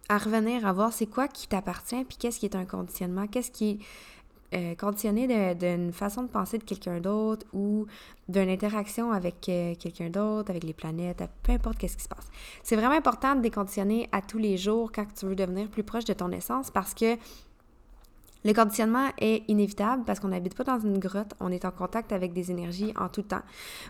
à 0.08 0.18
revenir 0.18 0.66
à 0.66 0.72
voir 0.72 0.92
c'est 0.92 1.06
quoi 1.06 1.28
qui 1.28 1.46
t'appartient, 1.46 2.04
puis 2.04 2.16
qu'est-ce 2.18 2.40
qui 2.40 2.46
est 2.46 2.56
un 2.56 2.64
conditionnement, 2.64 3.26
qu'est-ce 3.28 3.50
qui 3.50 3.70
est 3.70 3.78
euh, 4.52 4.74
conditionné 4.74 5.54
d'une 5.54 5.92
façon 5.92 6.24
de 6.24 6.28
penser 6.28 6.58
de 6.58 6.64
quelqu'un 6.64 6.98
d'autre 6.98 7.46
ou 7.52 7.86
d'une 8.28 8.48
interaction 8.48 9.12
avec 9.12 9.48
euh, 9.48 9.76
quelqu'un 9.76 10.10
d'autre, 10.10 10.50
avec 10.50 10.64
les 10.64 10.72
planètes, 10.72 11.22
peu 11.44 11.52
importe 11.52 11.78
qu'est-ce 11.78 11.96
qui 11.96 12.02
se 12.02 12.08
passe. 12.08 12.28
C'est 12.64 12.74
vraiment 12.74 12.96
important 12.96 13.36
de 13.36 13.42
déconditionner 13.42 14.08
à 14.10 14.20
tous 14.20 14.38
les 14.38 14.56
jours 14.56 14.90
quand 14.90 15.06
tu 15.14 15.26
veux 15.26 15.36
devenir 15.36 15.68
plus 15.68 15.84
proche 15.84 16.04
de 16.04 16.12
ton 16.12 16.32
essence 16.32 16.72
parce 16.72 16.94
que 16.94 17.16
le 18.44 18.54
conditionnement 18.54 19.10
est 19.18 19.44
inévitable 19.48 20.04
parce 20.04 20.18
qu'on 20.18 20.28
n'habite 20.28 20.54
pas 20.54 20.64
dans 20.64 20.78
une 20.78 20.98
grotte, 20.98 21.34
on 21.40 21.50
est 21.52 21.64
en 21.64 21.70
contact 21.70 22.12
avec 22.12 22.32
des 22.32 22.50
énergies 22.50 22.92
en 22.96 23.08
tout 23.08 23.22
temps. 23.22 23.42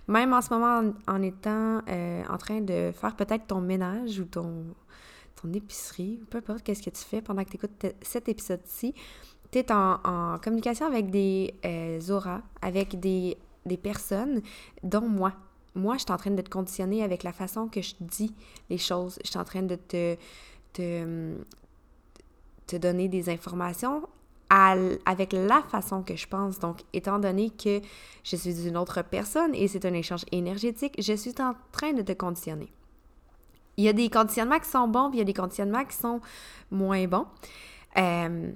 Même 0.09 0.33
en 0.33 0.43
ce 0.43 0.53
moment, 0.53 0.93
en, 1.07 1.23
étant 1.23 1.83
euh, 1.89 2.23
en 2.29 2.37
train 2.37 2.61
de 2.61 2.91
faire 2.93 3.15
peut-être 3.15 3.47
ton 3.47 3.61
ménage 3.61 4.19
ou 4.19 4.25
ton, 4.25 4.65
ton 5.41 5.53
épicerie, 5.53 6.21
peu 6.31 6.39
importe 6.39 6.63
qu'est-ce 6.63 6.83
que 6.83 6.91
tu 6.91 7.03
fais 7.03 7.23
pendant 7.23 7.45
que 7.45 7.51
tu 7.51 7.57
écoutes 7.57 7.87
cet 8.03 8.29
épisode-ci, 8.29 8.95
tu 9.53 9.59
es 9.59 9.73
en, 9.73 10.39
communication 10.43 10.87
avec 10.87 11.11
des 11.11 11.55
euh, 11.65 12.01
auras, 12.11 12.43
avec 12.61 12.99
des, 12.99 13.37
des 13.67 13.77
personnes, 13.77 14.43
dont 14.83 15.09
moi. 15.09 15.33
Moi, 15.77 15.95
je 15.95 16.01
suis 16.01 16.13
en 16.13 16.17
train 16.17 16.33
de 16.33 16.43
te 16.43 16.51
conditionner 16.51 17.05
avec 17.05 17.23
la 17.23 17.33
façon 17.33 17.69
que 17.69 17.81
je 17.81 17.95
dis 18.01 18.35
les 18.69 18.79
choses. 18.79 19.21
Je 19.25 19.31
suis 19.31 19.39
en 19.39 19.45
train 19.45 19.63
de 19.63 19.77
te, 19.77 20.17
te, 20.73 21.37
te 22.67 22.77
donner 22.77 23.09
des 23.09 23.29
informations 23.29 24.03
avec 24.51 25.33
la 25.33 25.63
façon 25.63 26.03
que 26.03 26.17
je 26.17 26.27
pense. 26.27 26.59
Donc, 26.59 26.81
étant 26.93 27.19
donné 27.19 27.51
que 27.51 27.81
je 28.25 28.37
suis 28.37 28.67
une 28.67 28.77
autre 28.77 29.03
personne 29.03 29.55
et 29.55 29.69
c'est 29.69 29.85
un 29.85 29.95
échange 29.95 30.25
énergétique, 30.33 30.95
je 30.99 31.13
suis 31.15 31.35
en 31.41 31.55
train 31.73 31.93
de 31.93 32.03
te 32.03 32.13
conditionner. 32.13 32.73
Il 33.77 33.85
y 33.85 33.89
a 33.89 33.93
des 33.93 34.11
conditionnements 34.11 34.59
qui 34.59 34.69
sont 34.69 34.89
bons, 34.89 35.09
puis 35.09 35.19
il 35.19 35.21
y 35.21 35.23
a 35.23 35.25
des 35.25 35.35
conditionnements 35.35 35.85
qui 35.85 35.97
sont 35.97 36.21
moins 36.71 37.07
bons. 37.07 37.27
Euh, 37.97 38.53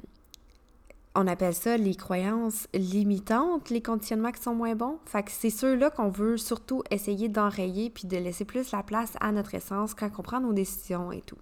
on 1.15 1.27
appelle 1.29 1.55
ça 1.55 1.77
les 1.77 1.95
croyances 1.95 2.67
limitantes, 2.75 3.71
les 3.71 3.81
conditionnements 3.81 4.33
qui 4.33 4.43
sont 4.43 4.55
moins 4.55 4.75
bons. 4.75 4.99
Fait 5.07 5.25
c'est 5.29 5.51
ceux-là 5.51 5.91
qu'on 5.91 6.09
veut 6.09 6.37
surtout 6.37 6.83
essayer 6.91 7.29
d'enrayer 7.29 7.89
puis 7.89 8.09
de 8.09 8.17
laisser 8.17 8.45
plus 8.45 8.73
la 8.73 8.83
place 8.83 9.13
à 9.21 9.31
notre 9.31 9.55
essence 9.55 9.95
quand 9.95 10.11
on 10.19 10.23
prend 10.23 10.41
nos 10.41 10.53
décisions 10.53 11.13
et 11.13 11.21
tout. 11.21 11.39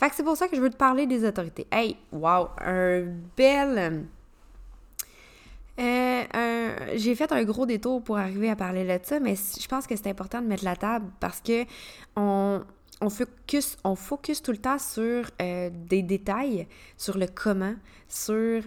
Fait 0.00 0.08
que 0.08 0.16
c'est 0.16 0.22
pour 0.22 0.36
ça 0.36 0.48
que 0.48 0.56
je 0.56 0.62
veux 0.62 0.70
te 0.70 0.78
parler 0.78 1.06
des 1.06 1.26
autorités. 1.26 1.66
Hey, 1.70 1.96
wow, 2.10 2.48
un 2.58 3.04
bel... 3.36 4.06
Euh, 5.78 6.76
j'ai 6.94 7.14
fait 7.14 7.32
un 7.32 7.42
gros 7.44 7.64
détour 7.64 8.02
pour 8.02 8.18
arriver 8.18 8.50
à 8.50 8.56
parler 8.56 8.84
de 8.84 8.98
ça, 9.02 9.18
mais 9.18 9.34
je 9.34 9.66
pense 9.66 9.86
que 9.86 9.96
c'est 9.96 10.08
important 10.08 10.42
de 10.42 10.46
mettre 10.46 10.64
la 10.64 10.76
table 10.76 11.06
parce 11.20 11.40
que 11.40 11.64
on, 12.16 12.62
on, 13.00 13.08
focus, 13.10 14.42
tout 14.42 14.52
le 14.52 14.58
temps 14.58 14.78
sur 14.78 15.30
euh, 15.40 15.70
des 15.72 16.02
détails, 16.02 16.66
sur 16.98 17.16
le 17.16 17.26
comment, 17.26 17.74
sur 18.08 18.62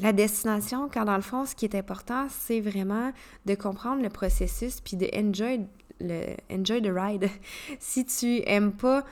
la 0.00 0.12
destination, 0.12 0.88
quand 0.92 1.04
dans 1.04 1.16
le 1.16 1.22
fond, 1.22 1.46
ce 1.46 1.54
qui 1.54 1.64
est 1.64 1.76
important, 1.76 2.26
c'est 2.28 2.60
vraiment 2.60 3.12
de 3.46 3.54
comprendre 3.54 4.02
le 4.02 4.10
processus 4.10 4.80
puis 4.80 4.96
de 4.96 5.08
enjoy 5.16 5.66
le 6.00 6.80
the 6.80 6.90
ride. 6.90 7.30
si 7.78 8.04
tu 8.04 8.42
aimes 8.46 8.72
pas 8.72 9.04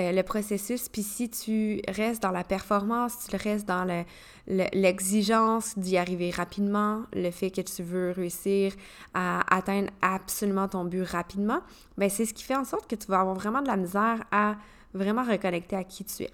euh, 0.00 0.10
le 0.10 0.22
processus, 0.22 0.88
puis 0.88 1.04
si 1.04 1.30
tu 1.30 1.80
restes 1.86 2.22
dans 2.22 2.32
la 2.32 2.42
performance, 2.42 3.28
tu 3.28 3.36
restes 3.36 3.66
dans 3.66 4.04
l'exigence 4.46 5.78
d'y 5.78 5.96
arriver 5.96 6.30
rapidement, 6.30 7.02
le 7.12 7.30
fait 7.30 7.50
que 7.50 7.60
tu 7.60 7.84
veux 7.84 8.10
réussir 8.10 8.72
à 9.14 9.54
atteindre 9.54 9.90
absolument 10.02 10.66
ton 10.66 10.84
but 10.84 11.04
rapidement, 11.04 11.60
ben 11.96 12.10
c'est 12.10 12.26
ce 12.26 12.34
qui 12.34 12.42
fait 12.42 12.56
en 12.56 12.64
sorte 12.64 12.90
que 12.90 12.96
tu 12.96 13.06
vas 13.06 13.20
avoir 13.20 13.36
vraiment 13.36 13.62
de 13.62 13.68
la 13.68 13.76
misère 13.76 14.24
à 14.32 14.56
vraiment 14.94 15.22
reconnecter 15.22 15.76
à 15.76 15.84
qui 15.84 16.04
tu 16.04 16.24
es. 16.24 16.30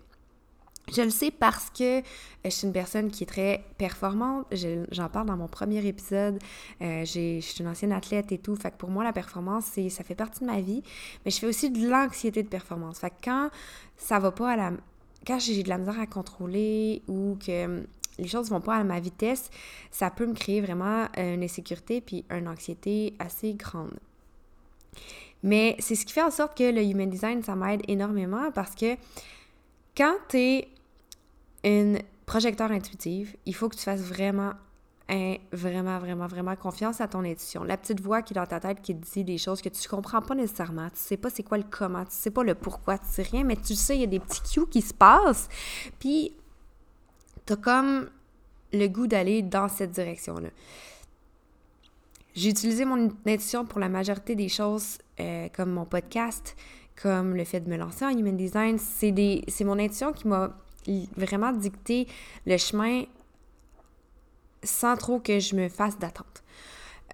Je 0.92 1.02
le 1.02 1.10
sais 1.10 1.30
parce 1.30 1.70
que 1.70 2.00
euh, 2.00 2.02
je 2.44 2.50
suis 2.50 2.66
une 2.66 2.72
personne 2.72 3.10
qui 3.10 3.22
est 3.22 3.26
très 3.26 3.64
performante. 3.78 4.46
J'en 4.90 5.08
parle 5.08 5.26
dans 5.26 5.36
mon 5.36 5.46
premier 5.46 5.86
épisode. 5.86 6.38
Euh, 6.82 7.04
je 7.04 7.40
suis 7.40 7.60
une 7.60 7.68
ancienne 7.68 7.92
athlète 7.92 8.32
et 8.32 8.38
tout. 8.38 8.56
Fait 8.56 8.70
que 8.70 8.76
pour 8.76 8.90
moi, 8.90 9.04
la 9.04 9.12
performance, 9.12 9.66
ça 9.88 10.04
fait 10.04 10.14
partie 10.14 10.40
de 10.40 10.46
ma 10.46 10.60
vie. 10.60 10.82
Mais 11.24 11.30
je 11.30 11.38
fais 11.38 11.46
aussi 11.46 11.70
de 11.70 11.88
l'anxiété 11.88 12.42
de 12.42 12.48
performance. 12.48 12.98
Fait 12.98 13.10
que 13.10 13.24
quand 13.24 13.50
ça 13.96 14.18
va 14.18 14.32
pas 14.32 14.52
à 14.52 14.56
la. 14.56 14.72
Quand 15.26 15.38
j'ai 15.38 15.62
de 15.62 15.68
la 15.68 15.78
misère 15.78 16.00
à 16.00 16.06
contrôler 16.06 17.02
ou 17.06 17.36
que 17.44 17.66
hum, 17.66 17.84
les 18.18 18.28
choses 18.28 18.50
vont 18.50 18.60
pas 18.60 18.76
à 18.76 18.84
ma 18.84 19.00
vitesse, 19.00 19.50
ça 19.90 20.10
peut 20.10 20.26
me 20.26 20.34
créer 20.34 20.60
vraiment 20.60 21.06
euh, 21.18 21.34
une 21.34 21.42
insécurité 21.42 22.00
puis 22.00 22.24
une 22.30 22.48
anxiété 22.48 23.14
assez 23.18 23.54
grande. 23.54 23.92
Mais 25.42 25.76
c'est 25.78 25.94
ce 25.94 26.04
qui 26.04 26.12
fait 26.12 26.22
en 26.22 26.30
sorte 26.30 26.56
que 26.56 26.70
le 26.70 26.82
human 26.82 27.08
design, 27.08 27.42
ça 27.42 27.54
m'aide 27.54 27.82
énormément 27.88 28.50
parce 28.52 28.74
que 28.74 28.96
quand 29.96 30.14
tu 30.28 30.36
es 30.38 30.68
une 31.64 32.00
projecteur 32.26 32.70
intuitive, 32.70 33.36
il 33.46 33.54
faut 33.54 33.68
que 33.68 33.76
tu 33.76 33.82
fasses 33.82 34.02
vraiment, 34.02 34.52
vraiment, 35.52 35.98
vraiment, 35.98 36.26
vraiment 36.26 36.56
confiance 36.56 37.00
à 37.00 37.08
ton 37.08 37.24
intuition. 37.24 37.64
La 37.64 37.76
petite 37.76 38.00
voix 38.00 38.22
qui 38.22 38.32
est 38.32 38.36
dans 38.36 38.46
ta 38.46 38.60
tête 38.60 38.80
qui 38.80 38.96
te 38.96 39.04
dit 39.12 39.24
des 39.24 39.38
choses 39.38 39.60
que 39.60 39.68
tu 39.68 39.88
comprends 39.88 40.22
pas 40.22 40.34
nécessairement. 40.34 40.88
Tu 40.90 41.00
sais 41.00 41.16
pas 41.16 41.30
c'est 41.30 41.42
quoi 41.42 41.58
le 41.58 41.64
comment, 41.68 42.04
tu 42.04 42.12
sais 42.12 42.30
pas 42.30 42.44
le 42.44 42.54
pourquoi, 42.54 42.98
tu 42.98 43.06
sais 43.08 43.22
rien, 43.22 43.44
mais 43.44 43.56
tu 43.56 43.74
sais, 43.74 43.96
il 43.96 44.00
y 44.00 44.04
a 44.04 44.06
des 44.06 44.20
petits 44.20 44.42
cues 44.42 44.68
qui 44.68 44.82
se 44.82 44.94
passent. 44.94 45.48
Puis, 45.98 46.32
tu 47.46 47.52
as 47.52 47.56
comme 47.56 48.08
le 48.72 48.86
goût 48.86 49.08
d'aller 49.08 49.42
dans 49.42 49.68
cette 49.68 49.90
direction-là. 49.90 50.50
J'ai 52.34 52.50
utilisé 52.50 52.84
mon 52.84 53.10
intuition 53.26 53.64
pour 53.64 53.80
la 53.80 53.88
majorité 53.88 54.36
des 54.36 54.48
choses, 54.48 54.98
euh, 55.18 55.48
comme 55.48 55.72
mon 55.72 55.84
podcast, 55.84 56.56
comme 57.02 57.34
le 57.36 57.44
fait 57.44 57.60
de 57.60 57.68
me 57.68 57.76
lancer 57.76 58.04
en 58.04 58.10
human 58.10 58.36
design. 58.36 58.78
C'est 58.78 59.64
mon 59.64 59.78
intuition 59.78 60.12
qui 60.12 60.28
m'a 60.28 60.56
vraiment 61.16 61.52
dicter 61.52 62.06
le 62.46 62.56
chemin 62.56 63.04
sans 64.62 64.96
trop 64.96 65.20
que 65.20 65.38
je 65.38 65.54
me 65.56 65.68
fasse 65.68 65.98
d'attente. 65.98 66.42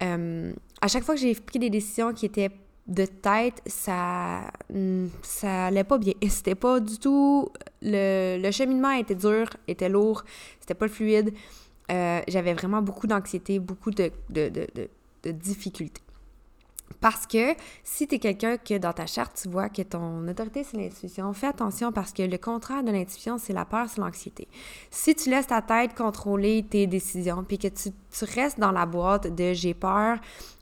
À 0.01 0.87
chaque 0.87 1.03
fois 1.03 1.15
que 1.15 1.21
j'ai 1.21 1.33
pris 1.35 1.59
des 1.59 1.69
décisions 1.69 2.13
qui 2.13 2.25
étaient 2.25 2.51
de 2.87 3.05
tête, 3.05 3.61
ça 3.65 4.51
ça 5.21 5.65
allait 5.67 5.83
pas 5.83 5.97
bien. 5.97 6.13
C'était 6.29 6.55
pas 6.55 6.79
du 6.79 6.97
tout 6.99 7.49
le, 7.81 8.39
le, 8.41 8.51
cheminement 8.51 8.91
était 8.91 9.15
dur, 9.15 9.47
était 9.67 9.89
lourd, 9.89 10.23
c'était 10.59 10.73
pas 10.73 10.87
fluide. 10.87 11.33
Euh, 11.91 12.21
j'avais 12.27 12.53
vraiment 12.53 12.81
beaucoup 12.81 13.07
d'anxiété, 13.07 13.59
beaucoup 13.59 13.91
de, 13.91 14.11
de, 14.29 14.49
de, 14.49 14.67
de 15.23 15.31
difficultés. 15.31 16.01
Parce 16.99 17.27
que 17.27 17.53
si 17.83 18.07
tu 18.07 18.15
es 18.15 18.19
quelqu'un 18.19 18.57
que 18.57 18.77
dans 18.77 18.93
ta 18.93 19.05
charte, 19.05 19.39
tu 19.41 19.49
vois 19.49 19.69
que 19.69 19.81
ton 19.83 20.27
autorité, 20.27 20.63
c'est 20.63 20.77
l'intuition, 20.77 21.31
fais 21.33 21.47
attention 21.47 21.91
parce 21.91 22.11
que 22.11 22.23
le 22.23 22.37
contraire 22.37 22.83
de 22.83 22.91
l'intuition, 22.91 23.37
c'est 23.37 23.53
la 23.53 23.65
peur, 23.65 23.87
c'est 23.87 24.01
l'anxiété. 24.01 24.47
Si 24.89 25.13
tu 25.13 25.29
laisses 25.29 25.47
ta 25.47 25.61
tête 25.61 25.95
contrôler 25.95 26.65
tes 26.67 26.87
décisions, 26.87 27.43
puis 27.43 27.57
que 27.59 27.67
tu, 27.67 27.91
restes 28.33 28.59
dans 28.59 28.71
la 28.71 28.85
boîte 28.85 29.33
de 29.35 29.53
j'ai 29.53 29.73
peur, 29.73 30.17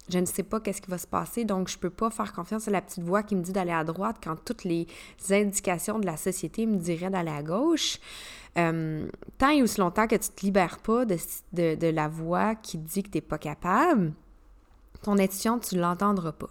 je 0.10 0.20
ne 0.20 0.26
sais 0.26 0.44
pas 0.44 0.60
qu'est-ce 0.60 0.82
qui 0.82 0.92
va 0.92 0.98
se 0.98 1.08
passer, 1.08 1.46
donc 1.46 1.70
je 1.70 1.78
peux 1.78 1.90
pas 1.90 2.10
faire 2.10 2.34
confiance 2.34 2.68
à 2.68 2.72
la 2.72 2.82
petite 2.82 3.04
voix 3.04 3.24
qui 3.24 3.36
me 3.36 3.42
dit 3.42 3.54
d'aller 3.54 3.72
à 3.72 3.84
droite 3.84 4.18
quand 4.24 4.36
toutes 4.44 4.66
les 4.66 4.88
indications 5.32 6.00
de 6.00 6.06
la 6.06 6.18
société 6.18 6.66
me 6.66 6.78
diraient 6.78 7.10
d'aller 7.10 7.32
à 7.32 7.42
gauche. 7.42 8.00
Euh, 8.58 9.08
tant 9.38 9.50
et 9.50 9.62
aussi 9.62 9.80
longtemps 9.82 10.08
que 10.08 10.16
tu 10.16 10.30
te 10.30 10.46
libères 10.46 10.80
pas 10.80 11.06
de, 11.06 11.18
de, 11.54 11.76
de 11.76 11.88
la 11.88 12.08
voix 12.08 12.56
qui 12.56 12.78
dit 12.78 13.04
que 13.04 13.10
tu 13.10 13.18
n'es 13.18 13.22
pas 13.22 13.38
capable, 13.38 14.14
ton 15.06 15.20
intuition, 15.20 15.60
tu 15.60 15.76
ne 15.76 15.82
l'entendras 15.82 16.32
pas. 16.32 16.50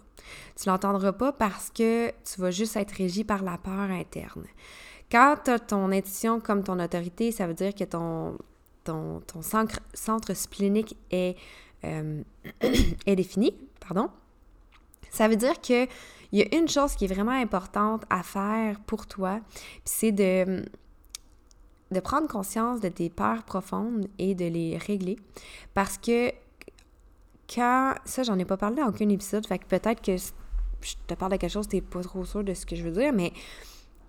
Tu 0.55 0.69
l'entendras 0.69 1.11
pas 1.11 1.33
parce 1.33 1.69
que 1.69 2.09
tu 2.09 2.39
vas 2.39 2.51
juste 2.51 2.77
être 2.77 2.91
régi 2.91 3.25
par 3.25 3.43
la 3.43 3.57
peur 3.57 3.91
interne. 3.91 4.45
Quand 5.11 5.35
tu 5.43 5.51
as 5.51 5.59
ton 5.59 5.91
intuition 5.91 6.39
comme 6.39 6.63
ton 6.63 6.79
autorité, 6.79 7.33
ça 7.33 7.47
veut 7.47 7.53
dire 7.53 7.75
que 7.75 7.83
ton, 7.83 8.37
ton, 8.85 9.21
centre, 9.41 9.81
centre 9.93 10.33
splénique 10.33 10.95
est, 11.11 11.37
euh, 11.83 12.23
est 13.05 13.15
défini. 13.15 13.53
Pardon. 13.85 14.09
Ça 15.11 15.27
veut 15.27 15.35
dire 15.35 15.59
qu'il 15.59 15.89
y 16.31 16.41
a 16.41 16.55
une 16.55 16.69
chose 16.69 16.95
qui 16.95 17.05
est 17.05 17.13
vraiment 17.13 17.31
importante 17.31 18.03
à 18.09 18.23
faire 18.23 18.79
pour 18.79 19.05
toi, 19.05 19.41
c'est 19.83 20.13
de, 20.13 20.65
de 21.91 21.99
prendre 21.99 22.29
conscience 22.29 22.79
de 22.79 22.87
tes 22.87 23.09
peurs 23.09 23.43
profondes 23.43 24.07
et 24.17 24.33
de 24.33 24.45
les 24.45 24.77
régler. 24.77 25.17
Parce 25.73 25.97
que 25.97 26.31
quand. 27.53 27.95
Ça, 28.05 28.23
j'en 28.23 28.37
ai 28.39 28.45
pas 28.45 28.57
parlé 28.57 28.77
dans 28.77 28.87
aucun 28.87 29.09
épisode, 29.09 29.45
fait 29.45 29.59
que 29.59 29.65
peut-être 29.65 30.01
que 30.01 30.17
je 30.17 30.93
te 31.07 31.13
parle 31.13 31.33
de 31.33 31.37
quelque 31.37 31.51
chose, 31.51 31.67
t'es 31.67 31.81
pas 31.81 32.01
trop 32.01 32.25
sûr 32.25 32.43
de 32.43 32.53
ce 32.53 32.65
que 32.65 32.75
je 32.75 32.83
veux 32.83 32.91
dire, 32.91 33.13
mais 33.13 33.33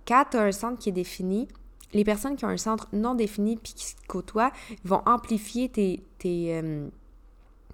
quand 0.07 0.25
tu 0.31 0.37
as 0.37 0.41
un 0.41 0.51
centre 0.51 0.79
qui 0.79 0.89
est 0.89 0.93
défini, 0.93 1.47
les 1.93 2.03
personnes 2.03 2.35
qui 2.35 2.45
ont 2.45 2.49
un 2.49 2.57
centre 2.57 2.87
non 2.93 3.15
défini 3.15 3.57
puis 3.57 3.73
qui 3.73 3.85
se 3.85 3.95
côtoient 4.07 4.51
vont 4.83 5.01
amplifier 5.05 5.69
tes, 5.69 6.03
tes, 6.17 6.57
euh, 6.57 6.87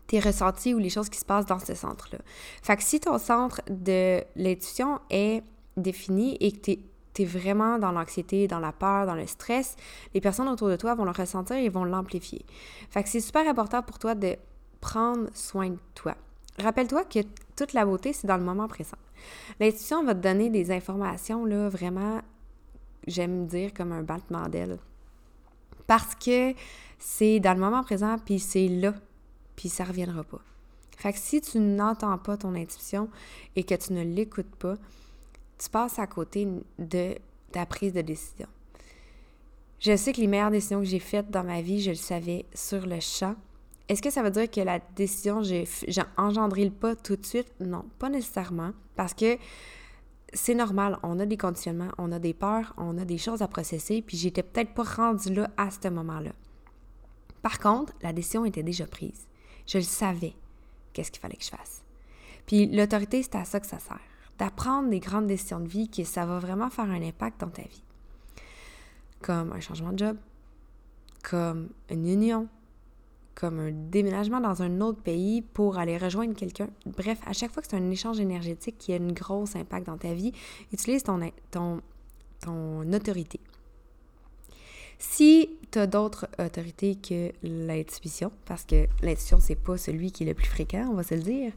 tes 0.08 0.20
ressentis 0.20 0.74
ou 0.74 0.80
les 0.80 0.90
choses 0.90 1.10
qui 1.10 1.20
se 1.20 1.26
passent 1.26 1.46
dans 1.46 1.60
ce 1.60 1.74
centre-là. 1.74 2.20
Fait 2.62 2.76
que 2.78 2.84
si 2.84 3.00
ton 3.00 3.18
centre 3.18 3.62
de 3.70 4.24
l'intuition 4.36 5.00
est 5.10 5.44
défini 5.78 6.38
et 6.40 6.52
que 6.52 6.72
tu 7.14 7.22
es 7.22 7.26
vraiment 7.26 7.80
dans 7.80 7.92
l'anxiété, 7.92 8.48
dans 8.48 8.60
la 8.60 8.72
peur, 8.72 9.06
dans 9.06 9.16
le 9.16 9.28
stress, 9.28 9.76
les 10.14 10.22
personnes 10.22 10.48
autour 10.48 10.70
de 10.70 10.76
toi 10.76 10.96
vont 10.96 11.06
le 11.06 11.12
ressentir 11.12 11.56
et 11.56 11.70
vont 11.70 11.84
l'amplifier. 11.84 12.46
Fait 12.90 13.04
que 13.04 13.10
c'est 13.10 13.20
super 13.20 13.48
important 13.48 13.82
pour 13.82 14.00
toi 14.00 14.16
de 14.16 14.36
prendre 14.84 15.30
soin 15.34 15.70
de 15.70 15.80
toi. 15.96 16.14
Rappelle-toi 16.60 17.06
que 17.06 17.20
toute 17.56 17.72
la 17.72 17.86
beauté, 17.86 18.12
c'est 18.12 18.28
dans 18.28 18.36
le 18.36 18.44
moment 18.44 18.68
présent. 18.68 18.98
L'intuition 19.62 20.04
va 20.04 20.14
te 20.14 20.20
donner 20.20 20.50
des 20.50 20.72
informations, 20.72 21.46
là, 21.46 21.70
vraiment, 21.70 22.22
j'aime 23.08 23.48
dire 23.48 23.74
comme 23.74 23.94
un 23.94 24.04
battement 24.04 24.50
d'aile. 24.50 24.78
Parce 25.88 26.16
que 26.16 26.54
c'est 27.00 27.40
dans 27.40 27.54
le 27.54 27.62
moment 27.62 27.82
présent, 27.82 28.18
puis 28.26 28.40
c'est 28.40 28.68
là, 28.68 28.94
puis 29.56 29.70
ça 29.70 29.86
reviendra 29.86 30.22
pas. 30.26 30.42
Fait 30.98 31.14
que 31.14 31.20
si 31.20 31.40
tu 31.40 31.60
n'entends 31.60 32.18
pas 32.18 32.36
ton 32.36 32.54
intuition 32.54 33.10
et 33.56 33.64
que 33.64 33.76
tu 33.76 33.94
ne 33.94 34.04
l'écoutes 34.04 34.56
pas, 34.58 34.76
tu 35.58 35.70
passes 35.70 35.98
à 35.98 36.08
côté 36.08 36.46
de 36.78 37.16
ta 37.54 37.66
prise 37.66 37.94
de 37.94 38.02
décision. 38.02 38.48
Je 39.80 39.96
sais 39.96 40.12
que 40.12 40.20
les 40.20 40.28
meilleures 40.28 40.52
décisions 40.52 40.80
que 40.80 40.86
j'ai 40.86 41.00
faites 41.00 41.32
dans 41.32 41.44
ma 41.44 41.62
vie, 41.62 41.82
je 41.82 41.92
le 41.92 41.96
savais 41.96 42.46
sur 42.54 42.86
le 42.86 43.00
champ, 43.00 43.36
est-ce 43.90 44.02
que 44.02 44.10
ça 44.10 44.24
veut 44.24 44.32
dire 44.32 44.50
que 44.50 44.62
la 44.62 44.80
décision, 44.96 45.44
j'ai, 45.44 45.66
engendré 46.18 46.64
le 46.64 46.72
pas 46.72 46.96
tout 46.96 47.16
de 47.16 47.26
suite? 47.26 47.52
Non, 47.60 47.86
pas 48.00 48.10
nécessairement, 48.10 48.72
parce 48.96 49.14
que 49.14 49.38
c'est 50.34 50.56
normal, 50.56 50.98
on 51.04 51.20
a 51.20 51.26
des 51.26 51.38
conditionnements, 51.38 51.92
on 51.98 52.12
a 52.12 52.20
des 52.20 52.34
peurs, 52.34 52.74
on 52.78 52.98
a 52.98 53.06
des 53.06 53.18
choses 53.18 53.42
à 53.42 53.48
processer, 53.48 54.02
puis 54.02 54.18
j'étais 54.18 54.42
peut-être 54.42 54.74
pas 54.74 54.84
rendue 54.84 55.34
là 55.34 55.50
à 55.58 55.70
ce 55.70 55.88
moment-là. 55.90 56.32
Par 57.42 57.60
contre, 57.60 57.94
la 58.02 58.14
décision 58.14 58.46
était 58.46 58.64
déjà 58.64 58.88
prise. 58.88 59.28
Je 59.68 59.78
le 59.78 59.84
savais, 59.84 60.34
qu'est-ce 60.94 61.12
qu'il 61.12 61.22
fallait 61.22 61.36
que 61.36 61.44
je 61.44 61.50
fasse. 61.50 61.84
Puis 62.46 62.68
l'autorité, 62.68 63.22
c'est 63.22 63.36
à 63.36 63.46
ça 63.46 63.60
que 63.60 63.68
ça 63.68 63.80
sert, 63.80 64.00
d'apprendre 64.40 64.90
des 64.90 65.00
grandes 65.00 65.28
décisions 65.28 65.60
de 65.60 65.68
vie 65.68 65.90
que 65.90 66.04
ça 66.04 66.26
va 66.26 66.40
vraiment 66.40 66.70
faire 66.70 66.90
un 66.90 67.02
impact 67.02 67.42
dans 67.42 67.50
ta 67.50 67.62
vie. 67.64 67.84
Comme 69.22 69.52
un 69.52 69.60
changement 69.60 69.92
de 69.92 70.00
job, 70.00 70.18
comme 71.22 71.70
une 71.90 72.08
union, 72.08 72.48
comme 73.44 73.60
un 73.60 73.72
déménagement 73.74 74.40
dans 74.40 74.62
un 74.62 74.80
autre 74.80 75.02
pays 75.02 75.42
pour 75.42 75.78
aller 75.78 75.98
rejoindre 75.98 76.34
quelqu'un. 76.34 76.70
Bref, 76.86 77.20
à 77.28 77.34
chaque 77.34 77.52
fois 77.52 77.62
que 77.62 77.68
c'est 77.70 77.76
un 77.76 77.92
échange 77.92 78.22
énergétique 78.22 78.78
qui 78.80 78.94
a 78.94 78.96
une 78.96 79.12
grosse 79.12 79.58
impact 79.58 79.88
dans 79.88 79.98
ta 79.98 80.14
vie, 80.14 80.32
utilise 80.72 81.04
ton, 81.04 81.20
ton, 81.52 81.82
ton 82.40 82.94
autorité. 82.94 83.42
Si 84.98 85.50
tu 85.72 85.80
as 85.80 85.88
d'autres 85.88 86.30
autorités 86.40 86.96
que 86.96 87.34
l'intuition, 87.44 88.32
parce 88.46 88.64
que 88.64 88.88
l'intuition, 89.02 89.40
c'est 89.42 89.62
pas 89.62 89.76
celui 89.76 90.14
qui 90.14 90.24
est 90.24 90.28
le 90.28 90.36
plus 90.36 90.48
fréquent, 90.48 90.88
on 90.90 90.94
va 90.94 91.04
se 91.04 91.16
le 91.16 91.22
dire. 91.22 91.52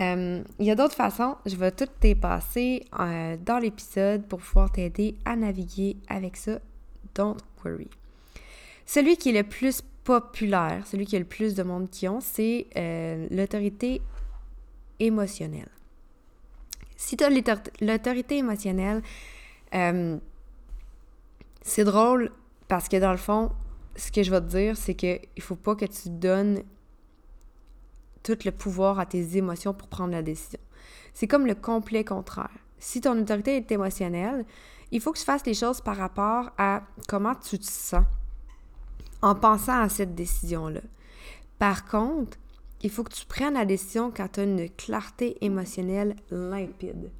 Euh, 0.00 0.42
il 0.58 0.64
y 0.64 0.70
a 0.70 0.74
d'autres 0.74 0.94
façons, 0.94 1.36
je 1.44 1.56
vais 1.56 1.72
tout 1.72 1.88
t'épasser 2.00 2.86
euh, 2.98 3.36
dans 3.44 3.58
l'épisode 3.58 4.24
pour 4.24 4.38
pouvoir 4.38 4.72
t'aider 4.72 5.14
à 5.26 5.36
naviguer 5.36 5.98
avec 6.08 6.38
ça. 6.38 6.58
Don't 7.14 7.36
worry. 7.62 7.90
Celui 8.86 9.18
qui 9.18 9.28
est 9.28 9.42
le 9.42 9.46
plus 9.46 9.82
populaire, 10.08 10.86
celui 10.86 11.04
qui 11.04 11.16
a 11.16 11.18
le 11.18 11.26
plus 11.26 11.54
de 11.54 11.62
monde 11.62 11.90
qui 11.90 12.08
ont, 12.08 12.20
c'est 12.22 12.66
euh, 12.76 13.26
l'autorité 13.30 14.00
émotionnelle. 14.98 15.68
Si 16.96 17.14
tu 17.18 17.24
as 17.24 17.30
l'autorité 17.82 18.38
émotionnelle, 18.38 19.02
c'est 21.60 21.84
drôle 21.84 22.32
parce 22.68 22.88
que 22.88 22.96
dans 22.96 23.10
le 23.10 23.18
fond, 23.18 23.50
ce 23.96 24.10
que 24.10 24.22
je 24.22 24.30
vais 24.30 24.40
te 24.40 24.46
dire, 24.46 24.78
c'est 24.78 24.94
qu'il 24.94 25.20
ne 25.36 25.42
faut 25.42 25.56
pas 25.56 25.74
que 25.74 25.84
tu 25.84 26.08
donnes 26.08 26.62
tout 28.22 28.38
le 28.46 28.50
pouvoir 28.50 28.98
à 28.98 29.04
tes 29.04 29.36
émotions 29.36 29.74
pour 29.74 29.88
prendre 29.88 30.12
la 30.12 30.22
décision. 30.22 30.58
C'est 31.12 31.26
comme 31.26 31.46
le 31.46 31.54
complet 31.54 32.02
contraire. 32.02 32.56
Si 32.78 33.02
ton 33.02 33.20
autorité 33.20 33.58
est 33.58 33.70
émotionnelle, 33.70 34.46
il 34.90 35.02
faut 35.02 35.12
que 35.12 35.18
tu 35.18 35.24
fasses 35.26 35.44
les 35.44 35.54
choses 35.54 35.82
par 35.82 35.98
rapport 35.98 36.50
à 36.56 36.82
comment 37.08 37.34
tu 37.34 37.58
te 37.58 37.66
sens 37.66 38.04
en 39.22 39.34
pensant 39.34 39.80
à 39.80 39.88
cette 39.88 40.14
décision-là. 40.14 40.80
Par 41.58 41.86
contre, 41.86 42.38
il 42.82 42.90
faut 42.90 43.02
que 43.02 43.12
tu 43.12 43.26
prennes 43.26 43.54
la 43.54 43.64
décision 43.64 44.12
quand 44.14 44.28
tu 44.32 44.40
as 44.40 44.44
une 44.44 44.68
clarté 44.70 45.36
émotionnelle 45.40 46.14
limpide. 46.30 47.10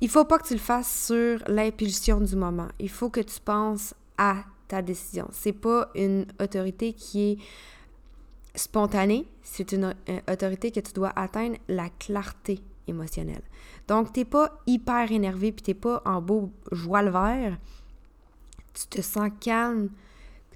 Il 0.00 0.08
faut 0.08 0.24
pas 0.24 0.38
que 0.38 0.46
tu 0.46 0.54
le 0.54 0.60
fasses 0.60 1.06
sur 1.06 1.42
l'impulsion 1.48 2.20
du 2.20 2.36
moment. 2.36 2.68
Il 2.78 2.90
faut 2.90 3.10
que 3.10 3.20
tu 3.20 3.40
penses 3.40 3.94
à 4.16 4.44
ta 4.68 4.82
décision. 4.82 5.28
C'est 5.32 5.52
pas 5.52 5.90
une 5.94 6.26
autorité 6.40 6.92
qui 6.92 7.32
est 7.32 7.38
spontanée, 8.54 9.26
c'est 9.42 9.72
une, 9.72 9.94
euh, 10.08 10.20
autorité 10.30 10.70
que 10.70 10.80
tu 10.80 10.92
dois 10.92 11.12
atteindre 11.16 11.56
la 11.68 11.88
clarté 11.88 12.60
émotionnelle. 12.86 13.42
Donc, 13.86 14.12
tu 14.12 14.20
n'es 14.20 14.24
pas 14.24 14.60
hyper 14.66 15.10
énervé 15.10 15.52
puis 15.52 15.62
tu 15.62 15.70
n'es 15.70 15.74
pas 15.74 16.02
en 16.04 16.20
beau 16.20 16.50
joie 16.70 17.02
le 17.02 17.10
vert. 17.10 17.58
Tu 18.74 18.86
te 18.88 19.00
sens 19.00 19.30
calme. 19.40 19.88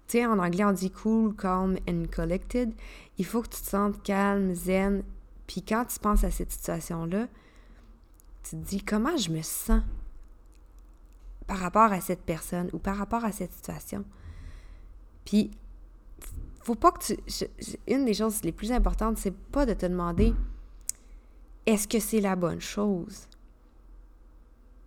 Tu 0.09 0.19
sais, 0.19 0.27
en 0.27 0.39
anglais, 0.39 0.65
on 0.65 0.73
dit 0.73 0.91
cool, 0.91 1.35
calm 1.35 1.77
and 1.89 2.05
collected. 2.15 2.73
Il 3.19 3.25
faut 3.25 3.43
que 3.43 3.49
tu 3.49 3.61
te 3.63 3.69
sentes 3.69 4.03
calme, 4.03 4.55
zen. 4.55 5.03
Puis 5.47 5.63
quand 5.63 5.85
tu 5.85 5.99
penses 5.99 6.25
à 6.25 6.31
cette 6.31 6.51
situation-là, 6.51 7.29
tu 8.43 8.51
te 8.51 8.57
dis 8.57 8.83
comment 8.83 9.17
je 9.17 9.31
me 9.31 9.43
sens 9.43 9.83
par 11.47 11.59
rapport 11.59 11.93
à 11.93 12.01
cette 12.01 12.23
personne 12.23 12.69
ou 12.73 12.79
par 12.79 12.97
rapport 12.97 13.25
à 13.25 13.33
cette 13.33 13.53
situation? 13.53 14.05
Puis, 15.25 15.51
faut 16.63 16.75
pas 16.75 16.93
que 16.93 17.05
tu. 17.05 17.17
une 17.87 18.05
des 18.05 18.15
choses 18.15 18.43
les 18.43 18.53
plus 18.53 18.73
importantes, 18.73 19.19
c'est 19.19 19.37
pas 19.37 19.67
de 19.67 19.75
te 19.75 19.87
demander 19.87 20.35
est-ce 21.67 21.87
que 21.87 22.01
c'est 22.01 22.21
la 22.21 22.37
bonne 22.37 22.61
chose? 22.61 23.29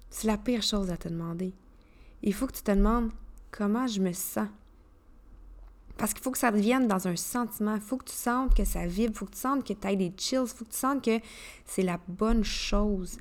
C'est 0.10 0.27
la 0.27 0.38
pire 0.38 0.62
chose 0.62 0.91
à 0.91 0.98
te 0.98 1.07
demander. 1.07 1.53
Il 2.22 2.34
faut 2.34 2.48
que 2.48 2.53
tu 2.53 2.63
te 2.63 2.72
demandes 2.72 3.12
comment 3.51 3.88
je 3.88 4.01
me 4.01 4.13
sens? 4.13 4.48
Parce 5.98 6.14
qu'il 6.14 6.24
faut 6.24 6.32
que 6.32 6.38
ça 6.38 6.52
revienne 6.52 6.88
dans 6.88 7.08
un 7.08 7.16
sentiment. 7.16 7.75
Il 7.75 7.82
faut 7.82 7.98
que 7.98 8.06
tu 8.06 8.16
sentes 8.16 8.54
que 8.54 8.66
ça 8.66 8.86
vibre. 8.86 9.14
Il 9.14 9.18
faut 9.18 9.25
que 9.25 9.34
tu 9.34 9.40
sentes 9.40 9.66
que 9.66 9.74
tu 9.74 9.88
as 9.88 9.96
des 9.96 10.14
chills. 10.18 10.40
Il 10.42 10.48
faut 10.48 10.66
que 10.66 10.72
tu 10.72 10.78
sentes 10.78 11.04
que 11.04 11.20
c'est 11.66 11.84
la 11.84 12.00
bonne 12.08 12.44
chose. 12.44 13.18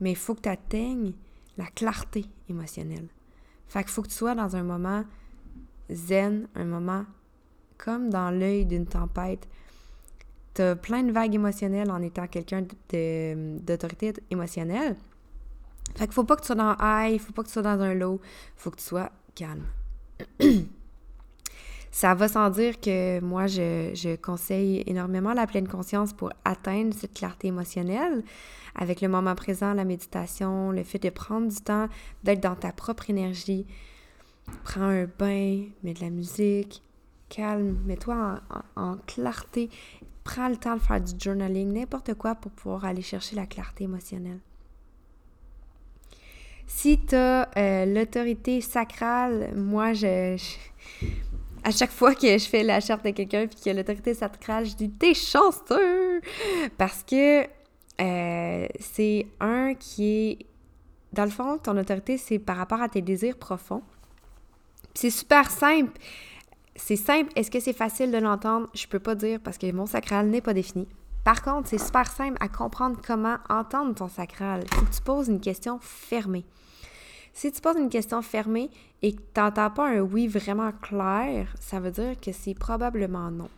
Mais 0.00 0.10
il 0.10 0.16
faut 0.16 0.34
que 0.34 0.42
tu 0.42 0.48
atteignes 0.48 1.12
la 1.56 1.66
clarté 1.66 2.26
émotionnelle. 2.48 3.08
Fait 3.68 3.82
qu'il 3.82 3.92
faut 3.92 4.02
que 4.02 4.08
tu 4.08 4.14
sois 4.14 4.34
dans 4.34 4.54
un 4.54 4.62
moment 4.62 5.04
zen, 5.90 6.48
un 6.54 6.64
moment 6.64 7.06
comme 7.78 8.10
dans 8.10 8.30
l'œil 8.30 8.66
d'une 8.66 8.86
tempête. 8.86 9.48
Tu 10.54 10.62
as 10.62 10.76
plein 10.76 11.02
de 11.02 11.12
vagues 11.12 11.34
émotionnelles 11.34 11.90
en 11.90 12.02
étant 12.02 12.26
quelqu'un 12.26 12.66
d'autorité 12.90 14.12
émotionnelle. 14.30 14.96
Fait 15.94 16.04
qu'il 16.04 16.12
faut 16.12 16.24
pas 16.24 16.36
que 16.36 16.42
tu 16.42 16.46
sois 16.46 16.56
dans 16.56 16.76
high, 16.80 17.18
faut 17.18 17.32
pas 17.32 17.42
que 17.42 17.48
tu 17.48 17.54
sois 17.54 17.62
dans 17.62 17.80
un 17.80 17.94
low, 17.94 18.20
faut 18.56 18.70
que 18.70 18.76
tu 18.76 18.84
sois 18.84 19.10
calme. 19.34 19.66
Ça 21.92 22.14
va 22.14 22.26
sans 22.26 22.48
dire 22.48 22.80
que 22.80 23.20
moi, 23.20 23.46
je, 23.46 23.90
je, 23.92 24.16
conseille 24.16 24.82
énormément 24.86 25.34
la 25.34 25.46
pleine 25.46 25.68
conscience 25.68 26.14
pour 26.14 26.30
atteindre 26.42 26.94
cette 26.94 27.12
clarté 27.12 27.48
émotionnelle 27.48 28.24
avec 28.74 29.02
le 29.02 29.08
moment 29.08 29.34
présent, 29.34 29.74
la 29.74 29.84
méditation, 29.84 30.72
le 30.72 30.84
fait 30.84 30.98
de 30.98 31.10
prendre 31.10 31.48
du 31.48 31.60
temps, 31.60 31.88
d'être 32.24 32.40
dans 32.40 32.54
ta 32.54 32.72
propre 32.72 33.10
énergie. 33.10 33.66
Prends 34.64 34.88
un 34.88 35.04
bain, 35.04 35.66
mets 35.82 35.92
de 35.92 36.00
la 36.00 36.08
musique, 36.08 36.82
calme, 37.28 37.78
mets-toi 37.84 38.40
en, 38.74 38.96
clarté. 39.06 39.68
Prends 40.24 40.48
le 40.48 40.56
temps 40.56 40.76
de 40.76 40.80
faire 40.80 41.00
du 41.00 41.12
journaling, 41.18 41.74
n'importe 41.74 42.14
quoi 42.14 42.34
pour 42.34 42.52
pouvoir 42.52 42.86
aller 42.86 43.02
chercher 43.02 43.36
la 43.36 43.44
clarté 43.44 43.84
émotionnelle. 43.84 44.40
Si 46.66 46.98
tu 47.04 47.14
as 47.16 47.50
euh, 47.58 47.84
l'autorité 47.84 48.62
sacrale, 48.62 49.52
moi, 49.54 49.92
je 49.92 50.38
à 51.64 51.70
chaque 51.70 51.90
fois 51.90 52.14
que 52.14 52.38
je 52.38 52.48
fais 52.48 52.62
la 52.62 52.80
charte 52.80 53.04
de 53.04 53.10
quelqu'un 53.10 53.46
puis 53.46 53.58
que 53.64 53.70
l'autorité 53.70 54.14
sacrale, 54.14 54.66
je 54.66 54.74
dis 54.74 54.90
t'es 54.90 55.14
chanceux 55.14 56.20
parce 56.78 57.02
que 57.04 57.42
euh, 58.00 58.66
c'est 58.80 59.26
un 59.40 59.74
qui 59.74 60.04
est 60.06 60.38
dans 61.12 61.24
le 61.24 61.30
fond 61.30 61.58
ton 61.58 61.76
autorité 61.76 62.16
c'est 62.16 62.38
par 62.38 62.56
rapport 62.56 62.80
à 62.80 62.88
tes 62.88 63.02
désirs 63.02 63.36
profonds. 63.36 63.82
C'est 64.94 65.10
super 65.10 65.50
simple. 65.50 65.92
C'est 66.76 66.96
simple. 66.96 67.30
Est-ce 67.36 67.50
que 67.50 67.60
c'est 67.60 67.72
facile 67.72 68.10
de 68.10 68.18
l'entendre? 68.18 68.68
Je 68.74 68.86
peux 68.86 68.98
pas 68.98 69.14
dire 69.14 69.40
parce 69.42 69.58
que 69.58 69.70
mon 69.72 69.86
sacral 69.86 70.28
n'est 70.28 70.40
pas 70.40 70.54
défini. 70.54 70.86
Par 71.24 71.42
contre, 71.42 71.68
c'est 71.68 71.78
super 71.78 72.10
simple 72.10 72.36
à 72.40 72.48
comprendre 72.48 72.98
comment 73.04 73.36
entendre 73.48 73.94
ton 73.94 74.08
sacral. 74.08 74.64
Faut 74.72 74.84
que 74.84 74.94
tu 74.94 75.00
poses 75.02 75.28
une 75.28 75.40
question 75.40 75.78
fermée. 75.80 76.44
Si 77.32 77.50
tu 77.50 77.60
poses 77.60 77.76
une 77.76 77.88
question 77.88 78.20
fermée 78.22 78.70
et 79.00 79.12
que 79.12 79.20
tu 79.20 79.40
n'entends 79.40 79.70
pas 79.70 79.88
un 79.88 80.00
oui 80.00 80.28
vraiment 80.28 80.72
clair, 80.72 81.54
ça 81.60 81.80
veut 81.80 81.90
dire 81.90 82.20
que 82.20 82.32
c'est 82.32 82.54
probablement 82.54 83.30
non. 83.30 83.48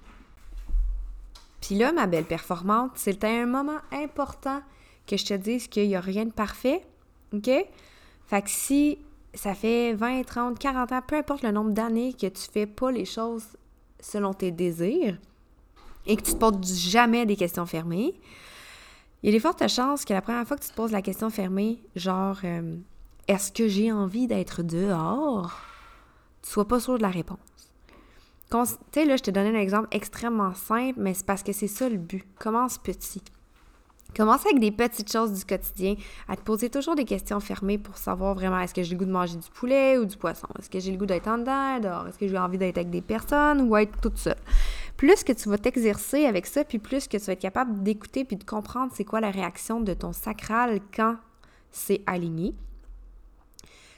Puis 1.61 1.77
là, 1.77 1.93
ma 1.93 2.07
belle 2.07 2.27
performante, 2.27 2.93
c'est 2.95 3.25
un 3.25 3.47
moment 3.47 3.79
important 3.91 4.61
que 5.07 5.17
je 5.17 5.25
te 5.25 5.35
dise 5.35 5.67
qu'il 5.67 5.89
n'y 5.89 5.97
a 5.97 6.01
rien 6.01 6.27
de 6.27 6.33
parfait, 6.33 6.83
OK? 7.33 7.51
Fait 8.27 8.43
que 8.43 8.51
si 8.51 8.99
ça 9.35 9.55
fait 9.55 9.95
20, 9.95 10.25
30, 10.25 10.59
40 10.59 10.93
ans, 10.93 11.03
peu 11.07 11.17
importe 11.17 11.43
le 11.43 11.51
nombre 11.51 11.73
d'années 11.73 12.13
que 12.13 12.27
tu 12.27 12.43
fais 12.51 12.67
pas 12.67 12.91
les 12.91 13.05
choses 13.05 13.45
selon 13.99 14.33
tes 14.33 14.51
désirs 14.51 15.19
et 16.07 16.17
que 16.17 16.23
tu 16.23 16.35
te 16.35 16.37
poses 16.37 16.79
jamais 16.79 17.27
des 17.27 17.37
questions 17.37 17.67
fermées, 17.67 18.15
il 19.23 19.27
y 19.27 19.29
a 19.31 19.33
des 19.33 19.41
fortes 19.41 19.67
chances 19.69 20.05
que 20.05 20.13
la 20.13 20.21
première 20.21 20.47
fois 20.47 20.57
que 20.57 20.63
tu 20.63 20.69
te 20.69 20.75
poses 20.75 20.93
la 20.93 21.03
question 21.03 21.31
fermée, 21.31 21.83
genre 21.97 22.39
euh, 22.45 22.77
est-ce 23.29 23.53
que 23.53 23.69
j'ai 23.69 23.93
envie 23.93 24.27
d'être 24.27 24.63
dehors? 24.63 25.61
Tu 26.43 26.51
sois 26.51 26.69
pas 26.69 26.81
sûr 26.81 26.99
de 26.99 27.03
la 27.03 27.11
réponse. 27.11 27.39
Tu 28.51 28.59
sais, 28.93 29.05
là, 29.05 29.17
je 29.17 29.23
te 29.23 29.31
donné 29.31 29.49
un 29.49 29.61
exemple 29.61 29.89
extrêmement 29.91 30.55
simple, 30.55 30.99
mais 31.01 31.15
c'est 31.15 31.27
parce 31.27 31.43
que 31.43 31.53
c'est 31.53 31.67
ça 31.67 31.89
le 31.89 31.97
but. 31.97 32.25
Commence 32.39 32.79
petit. 32.79 33.23
Commence 34.15 34.47
avec 34.47 34.61
des 34.61 34.71
petites 34.71 35.11
choses 35.11 35.33
du 35.33 35.45
quotidien, 35.45 35.97
à 36.29 36.37
te 36.37 36.43
poser 36.43 36.71
toujours 36.71 36.95
des 36.95 37.05
questions 37.05 37.41
fermées 37.41 37.79
pour 37.79 37.97
savoir 37.97 38.35
vraiment 38.35 38.61
est-ce 38.61 38.73
que 38.73 38.83
j'ai 38.83 38.93
le 38.93 38.99
goût 38.99 39.07
de 39.07 39.11
manger 39.11 39.37
du 39.37 39.51
poulet 39.51 39.99
ou 39.99 40.05
du 40.05 40.17
poisson? 40.17 40.47
Est-ce 40.57 40.71
que 40.71 40.79
j'ai 40.79 40.93
le 40.93 40.99
goût 40.99 41.07
d'être 41.07 41.27
en 41.27 41.39
dedans, 41.39 41.81
dehors? 41.81 42.07
Est-ce 42.07 42.19
que 42.19 42.29
j'ai 42.29 42.39
envie 42.39 42.59
d'être 42.59 42.79
avec 42.79 42.91
des 42.91 43.03
personnes 43.03 43.63
ou 43.63 43.77
être 43.77 44.01
toute 44.01 44.19
seule? 44.19 44.39
Plus 44.97 45.25
que 45.25 45.33
tu 45.33 45.49
vas 45.49 45.59
t'exercer 45.59 46.27
avec 46.27 46.47
ça, 46.47 46.63
puis 46.63 46.79
plus 46.79 47.09
que 47.09 47.17
tu 47.17 47.25
vas 47.25 47.33
être 47.33 47.41
capable 47.41 47.83
d'écouter 47.83 48.25
puis 48.25 48.37
de 48.37 48.45
comprendre 48.45 48.93
c'est 48.95 49.05
quoi 49.05 49.21
la 49.21 49.33
réaction 49.33 49.81
de 49.81 49.95
ton 49.95 50.13
sacral 50.13 50.79
quand 50.95 51.17
c'est 51.73 52.03
aligné, 52.07 52.55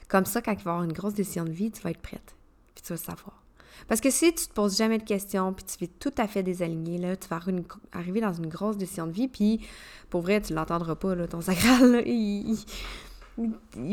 comme 0.07 0.25
ça, 0.25 0.41
quand 0.41 0.51
il 0.51 0.63
va 0.63 0.71
y 0.71 0.73
avoir 0.73 0.83
une 0.83 0.93
grosse 0.93 1.13
décision 1.13 1.43
de 1.43 1.51
vie, 1.51 1.71
tu 1.71 1.81
vas 1.81 1.91
être 1.91 2.01
prête. 2.01 2.35
Puis 2.75 2.83
tu 2.83 2.93
vas 2.93 2.97
savoir. 2.97 3.43
Parce 3.87 4.01
que 4.01 4.09
si 4.09 4.33
tu 4.33 4.47
te 4.47 4.53
poses 4.53 4.77
jamais 4.77 4.97
de 4.97 5.03
questions, 5.03 5.53
puis 5.53 5.65
tu 5.65 5.77
fais 5.77 5.87
tout 5.87 6.13
à 6.17 6.27
fait 6.27 6.43
désaligné, 6.43 6.97
là, 6.97 7.15
tu 7.15 7.27
vas 7.27 7.39
arriver 7.91 8.21
dans 8.21 8.33
une 8.33 8.47
grosse 8.47 8.77
décision 8.77 9.05
de 9.07 9.11
vie, 9.11 9.27
puis 9.27 9.61
pour 10.09 10.21
vrai, 10.21 10.41
tu 10.41 10.53
l'entendras 10.53 10.95
pas, 10.95 11.15
là, 11.15 11.27
ton 11.27 11.41
sacral, 11.41 12.03
il, 12.07 12.57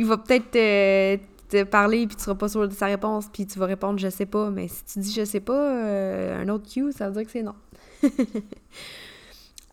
va 0.05 0.17
peut-être 0.17 0.51
te, 0.51 1.63
parler, 1.65 2.07
puis 2.07 2.17
tu 2.17 2.23
seras 2.25 2.35
pas 2.35 2.49
sûr 2.49 2.67
de 2.67 2.73
sa 2.75 2.87
réponse, 2.87 3.27
puis 3.33 3.47
tu 3.47 3.59
vas 3.59 3.67
répondre 3.67 3.99
«je 4.01 4.09
sais 4.09 4.27
pas», 4.27 4.51
mais 4.51 4.69
si 4.69 4.85
tu 4.85 4.99
dis 5.01 5.13
«je 5.15 5.25
sais 5.25 5.41
pas 5.41 5.53
euh, 5.53 6.43
un 6.43 6.49
autre 6.49 6.69
cue, 6.69 6.91
ça 6.91 7.09
veut 7.09 7.15
dire 7.15 7.25
que 7.25 7.31
c'est 7.31 7.43
non. 7.43 7.55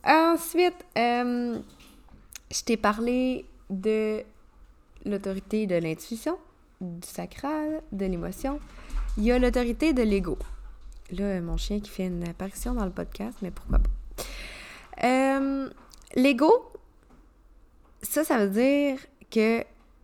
Ensuite, 0.04 0.86
euh, 0.97 1.58
je 2.51 2.63
t'ai 2.63 2.77
parlé 2.77 3.45
de 3.69 4.23
l'autorité 5.06 5.68
de 5.68 5.76
l'intuition, 5.76 6.38
du 6.80 7.08
sacral, 7.08 7.82
de 7.92 8.06
l'émotion. 8.06 8.60
Il 9.18 9.24
y 9.24 9.32
a 9.32 9.40
l'autorité 9.40 9.94
de 9.94 10.04
l'ego. 10.04 10.38
Là, 11.12 11.42
mon 11.42 11.58
chien 11.58 11.80
qui 11.80 11.90
fait 11.90 12.08
une 12.08 12.28
apparition 12.28 12.74
dans 12.74 12.86
le 12.86 12.92
podcast, 12.92 13.38
mais 13.42 13.52
pourquoi 13.52 13.80
pas. 13.80 13.90
Euh, 15.04 15.70
l'ego, 16.16 16.72
ça, 18.02 18.24
ça 18.24 18.38
veut 18.38 18.50
dire 18.50 19.00
que 19.30 19.64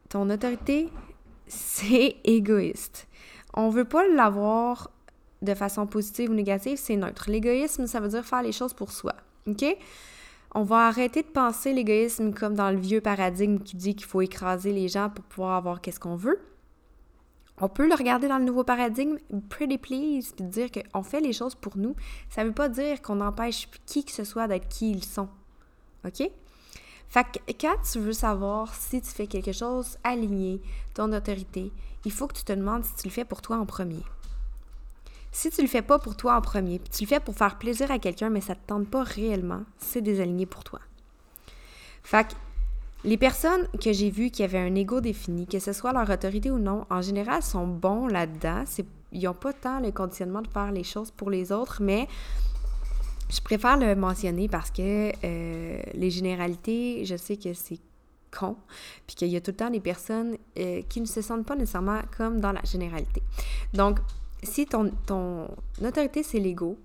ton 0.09 0.29
autorité, 0.29 0.89
c'est 1.47 2.17
égoïste. 2.23 3.07
on 3.53 3.69
veut 3.69 3.85
pas 3.85 4.07
l'avoir 4.07 4.91
de 5.41 5.53
façon 5.53 5.85
positive 5.87 6.31
ou 6.31 6.33
négative, 6.33 6.77
c'est 6.81 6.95
neutre. 6.95 7.29
L'égoïsme, 7.29 7.87
ça 7.87 7.99
veut 7.99 8.09
dire 8.09 8.25
faire 8.25 8.41
les 8.41 8.51
choses 8.51 8.73
pour 8.73 8.91
soi. 8.91 9.13
OK? 9.47 9.63
On 10.59 10.63
va 10.63 10.87
arrêter 10.87 11.21
de 11.21 11.27
penser 11.27 11.71
l'égoïsme 11.71 12.33
comme 12.33 12.55
dans 12.55 12.71
le 12.71 12.79
vieux 12.79 12.99
paradigme 12.99 13.59
qui 13.59 13.75
dit 13.75 13.95
qu'il 13.95 14.07
faut 14.07 14.21
écraser 14.21 14.73
les 14.73 14.87
gens 14.87 15.11
pour 15.11 15.23
pouvoir 15.23 15.55
avoir 15.55 15.81
qu'est-ce 15.81 15.99
qu'on 15.99 16.15
veut. 16.15 16.39
On 17.61 17.69
peut 17.69 17.87
le 17.87 17.93
regarder 17.93 18.27
dans 18.27 18.39
le 18.39 18.43
nouveau 18.43 18.63
paradigme, 18.63 19.17
pretty 19.49 19.77
please, 19.77 20.33
puis 20.35 20.45
dire 20.45 20.69
qu'on 20.71 21.03
fait 21.03 21.21
les 21.21 21.31
choses 21.31 21.53
pour 21.53 21.77
nous. 21.77 21.95
Ça 22.31 22.41
ne 22.41 22.47
veut 22.47 22.55
pas 22.55 22.69
dire 22.69 23.03
qu'on 23.03 23.21
empêche 23.21 23.69
qui 23.85 24.03
que 24.03 24.11
ce 24.11 24.23
soit 24.23 24.47
d'être 24.47 24.67
qui 24.67 24.89
ils 24.89 25.05
sont. 25.05 25.29
OK? 26.03 26.27
Fait 27.07 27.23
que 27.23 27.51
quand 27.61 27.75
tu 27.91 27.99
veux 27.99 28.13
savoir 28.13 28.73
si 28.73 28.99
tu 28.99 29.11
fais 29.11 29.27
quelque 29.27 29.51
chose 29.51 29.99
aligné, 30.03 30.59
ton 30.95 31.13
autorité, 31.13 31.71
il 32.03 32.11
faut 32.11 32.25
que 32.25 32.35
tu 32.35 32.43
te 32.43 32.53
demandes 32.53 32.83
si 32.83 32.95
tu 32.95 33.05
le 33.05 33.13
fais 33.13 33.25
pour 33.25 33.43
toi 33.43 33.57
en 33.57 33.67
premier. 33.67 34.01
Si 35.37 35.51
tu 35.51 35.61
le 35.61 35.67
fais 35.67 35.83
pas 35.83 35.99
pour 35.99 36.17
toi 36.17 36.35
en 36.35 36.41
premier, 36.41 36.79
puis 36.79 36.89
tu 36.89 37.03
le 37.03 37.07
fais 37.07 37.19
pour 37.19 37.35
faire 37.35 37.59
plaisir 37.59 37.91
à 37.91 37.99
quelqu'un, 37.99 38.31
mais 38.31 38.41
ça 38.41 38.55
te 38.55 38.65
tente 38.65 38.87
pas 38.87 39.03
réellement, 39.03 39.61
c'est 39.77 40.01
désaligné 40.01 40.47
pour 40.47 40.63
toi. 40.63 40.79
Fait 42.01 42.35
les 43.03 43.17
personnes 43.17 43.67
que 43.79 43.93
j'ai 43.93 44.09
vues 44.09 44.31
qui 44.31 44.41
avaient 44.41 44.57
un 44.57 44.73
ego 44.73 44.99
défini, 44.99 45.45
que 45.45 45.59
ce 45.59 45.73
soit 45.73 45.93
leur 45.93 46.09
autorité 46.09 46.49
ou 46.49 46.57
non, 46.57 46.87
en 46.89 47.03
général, 47.03 47.43
sont 47.43 47.67
bons 47.67 48.07
là-dedans. 48.07 48.63
Ils 49.11 49.21
n'ont 49.25 49.35
pas 49.35 49.53
tant 49.53 49.79
le 49.79 49.91
conditionnement 49.91 50.41
de 50.41 50.47
faire 50.47 50.71
les 50.71 50.83
choses 50.83 51.11
pour 51.11 51.29
les 51.29 51.51
autres, 51.51 51.83
mais 51.83 52.07
je 53.29 53.39
préfère 53.39 53.77
le 53.77 53.95
mentionner 53.95 54.47
parce 54.47 54.71
que 54.71 55.11
euh, 55.23 55.81
les 55.93 56.09
généralités, 56.09 57.05
je 57.05 57.15
sais 57.15 57.37
que 57.37 57.53
c'est 57.53 57.79
con, 58.35 58.55
puis 59.05 59.15
qu'il 59.15 59.27
y 59.27 59.35
a 59.35 59.41
tout 59.41 59.51
le 59.51 59.57
temps 59.57 59.69
des 59.69 59.81
personnes 59.81 60.35
euh, 60.57 60.81
qui 60.89 60.99
ne 60.99 61.05
se 61.05 61.21
sentent 61.21 61.45
pas 61.45 61.55
nécessairement 61.55 62.01
comme 62.17 62.39
dans 62.39 62.53
la 62.53 62.63
généralité. 62.63 63.21
Donc, 63.75 63.99
si 64.43 64.65
ton, 64.65 64.91
autorité, 65.81 66.23
c'est 66.23 66.39
l'ego, 66.39 66.77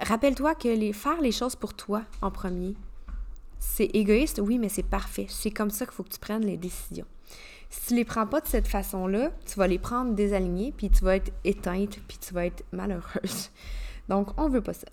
rappelle-toi 0.00 0.54
que 0.54 0.92
faire 0.92 1.20
les 1.20 1.32
choses 1.32 1.56
pour 1.56 1.74
toi 1.74 2.02
en 2.22 2.30
premier, 2.30 2.74
c'est 3.58 3.90
égoïste, 3.94 4.40
oui, 4.42 4.58
mais 4.58 4.68
c'est 4.68 4.82
parfait. 4.82 5.26
C'est 5.28 5.50
comme 5.50 5.70
ça 5.70 5.84
qu'il 5.84 5.94
faut 5.94 6.02
que 6.02 6.08
tu 6.10 6.18
prennes 6.18 6.44
les 6.44 6.56
décisions. 6.56 7.06
Si 7.68 7.88
tu 7.88 7.94
les 7.94 8.04
prends 8.04 8.26
pas 8.26 8.40
de 8.40 8.46
cette 8.46 8.66
façon-là, 8.66 9.30
tu 9.46 9.58
vas 9.58 9.66
les 9.66 9.78
prendre 9.78 10.14
désalignées, 10.14 10.72
puis 10.76 10.90
tu 10.90 11.04
vas 11.04 11.16
être 11.16 11.30
éteinte, 11.44 12.00
puis 12.08 12.18
tu 12.18 12.34
vas 12.34 12.46
être 12.46 12.64
malheureuse. 12.72 13.50
Donc, 14.08 14.28
on 14.38 14.48
veut 14.48 14.62
pas 14.62 14.72
ça. 14.72 14.88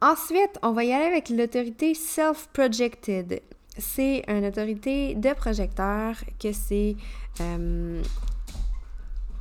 Ensuite, 0.00 0.58
on 0.62 0.72
va 0.72 0.84
y 0.84 0.92
aller 0.92 1.06
avec 1.06 1.28
l'autorité 1.28 1.94
self-projected. 1.94 3.40
C'est 3.78 4.22
une 4.28 4.44
autorité 4.44 5.14
de 5.14 5.32
projecteur 5.32 6.16
que 6.38 6.52
c'est... 6.52 6.96
Euh, 7.40 8.02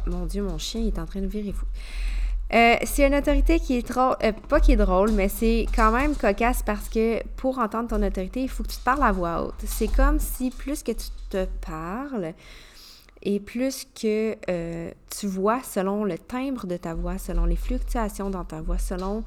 mon 0.08 0.26
Dieu, 0.26 0.44
mon 0.44 0.58
chien 0.58 0.86
est 0.86 1.00
en 1.00 1.06
train 1.06 1.22
de 1.22 1.28
virer 1.28 1.54
fou. 1.54 1.66
Euh, 2.54 2.76
c'est 2.84 3.06
une 3.06 3.16
autorité 3.16 3.60
qui 3.60 3.78
est 3.78 3.88
trop... 3.88 4.14
Euh, 4.24 4.32
pas 4.48 4.60
qui 4.60 4.72
est 4.72 4.78
drôle, 4.78 5.12
mais 5.12 5.28
c'est 5.28 5.66
quand 5.76 5.92
même 5.92 6.16
cocasse 6.16 6.64
parce 6.64 6.88
que 6.88 7.22
pour 7.36 7.60
entendre 7.60 7.90
ton 7.90 8.02
autorité, 8.02 8.42
il 8.42 8.50
faut 8.50 8.64
que 8.64 8.70
tu 8.70 8.78
te 8.78 8.84
parles 8.84 9.04
à 9.04 9.12
voix 9.12 9.44
haute. 9.44 9.64
C'est 9.66 9.94
comme 9.94 10.20
si 10.20 10.50
plus 10.50 10.82
que 10.82 10.94
tu 10.94 11.08
te 11.30 11.46
parles 11.66 12.34
et 13.22 13.40
plus 13.42 13.86
que 14.00 14.38
tu 15.10 15.28
vois 15.28 15.62
selon 15.64 16.06
le 16.06 16.18
timbre 16.18 16.68
de 16.68 16.78
ta 16.78 16.94
voix, 16.94 17.18
selon 17.18 17.46
les 17.46 17.58
fluctuations 17.58 18.30
dans 18.30 18.46
ta 18.46 18.62
voix, 18.62 18.78
selon 18.78 19.26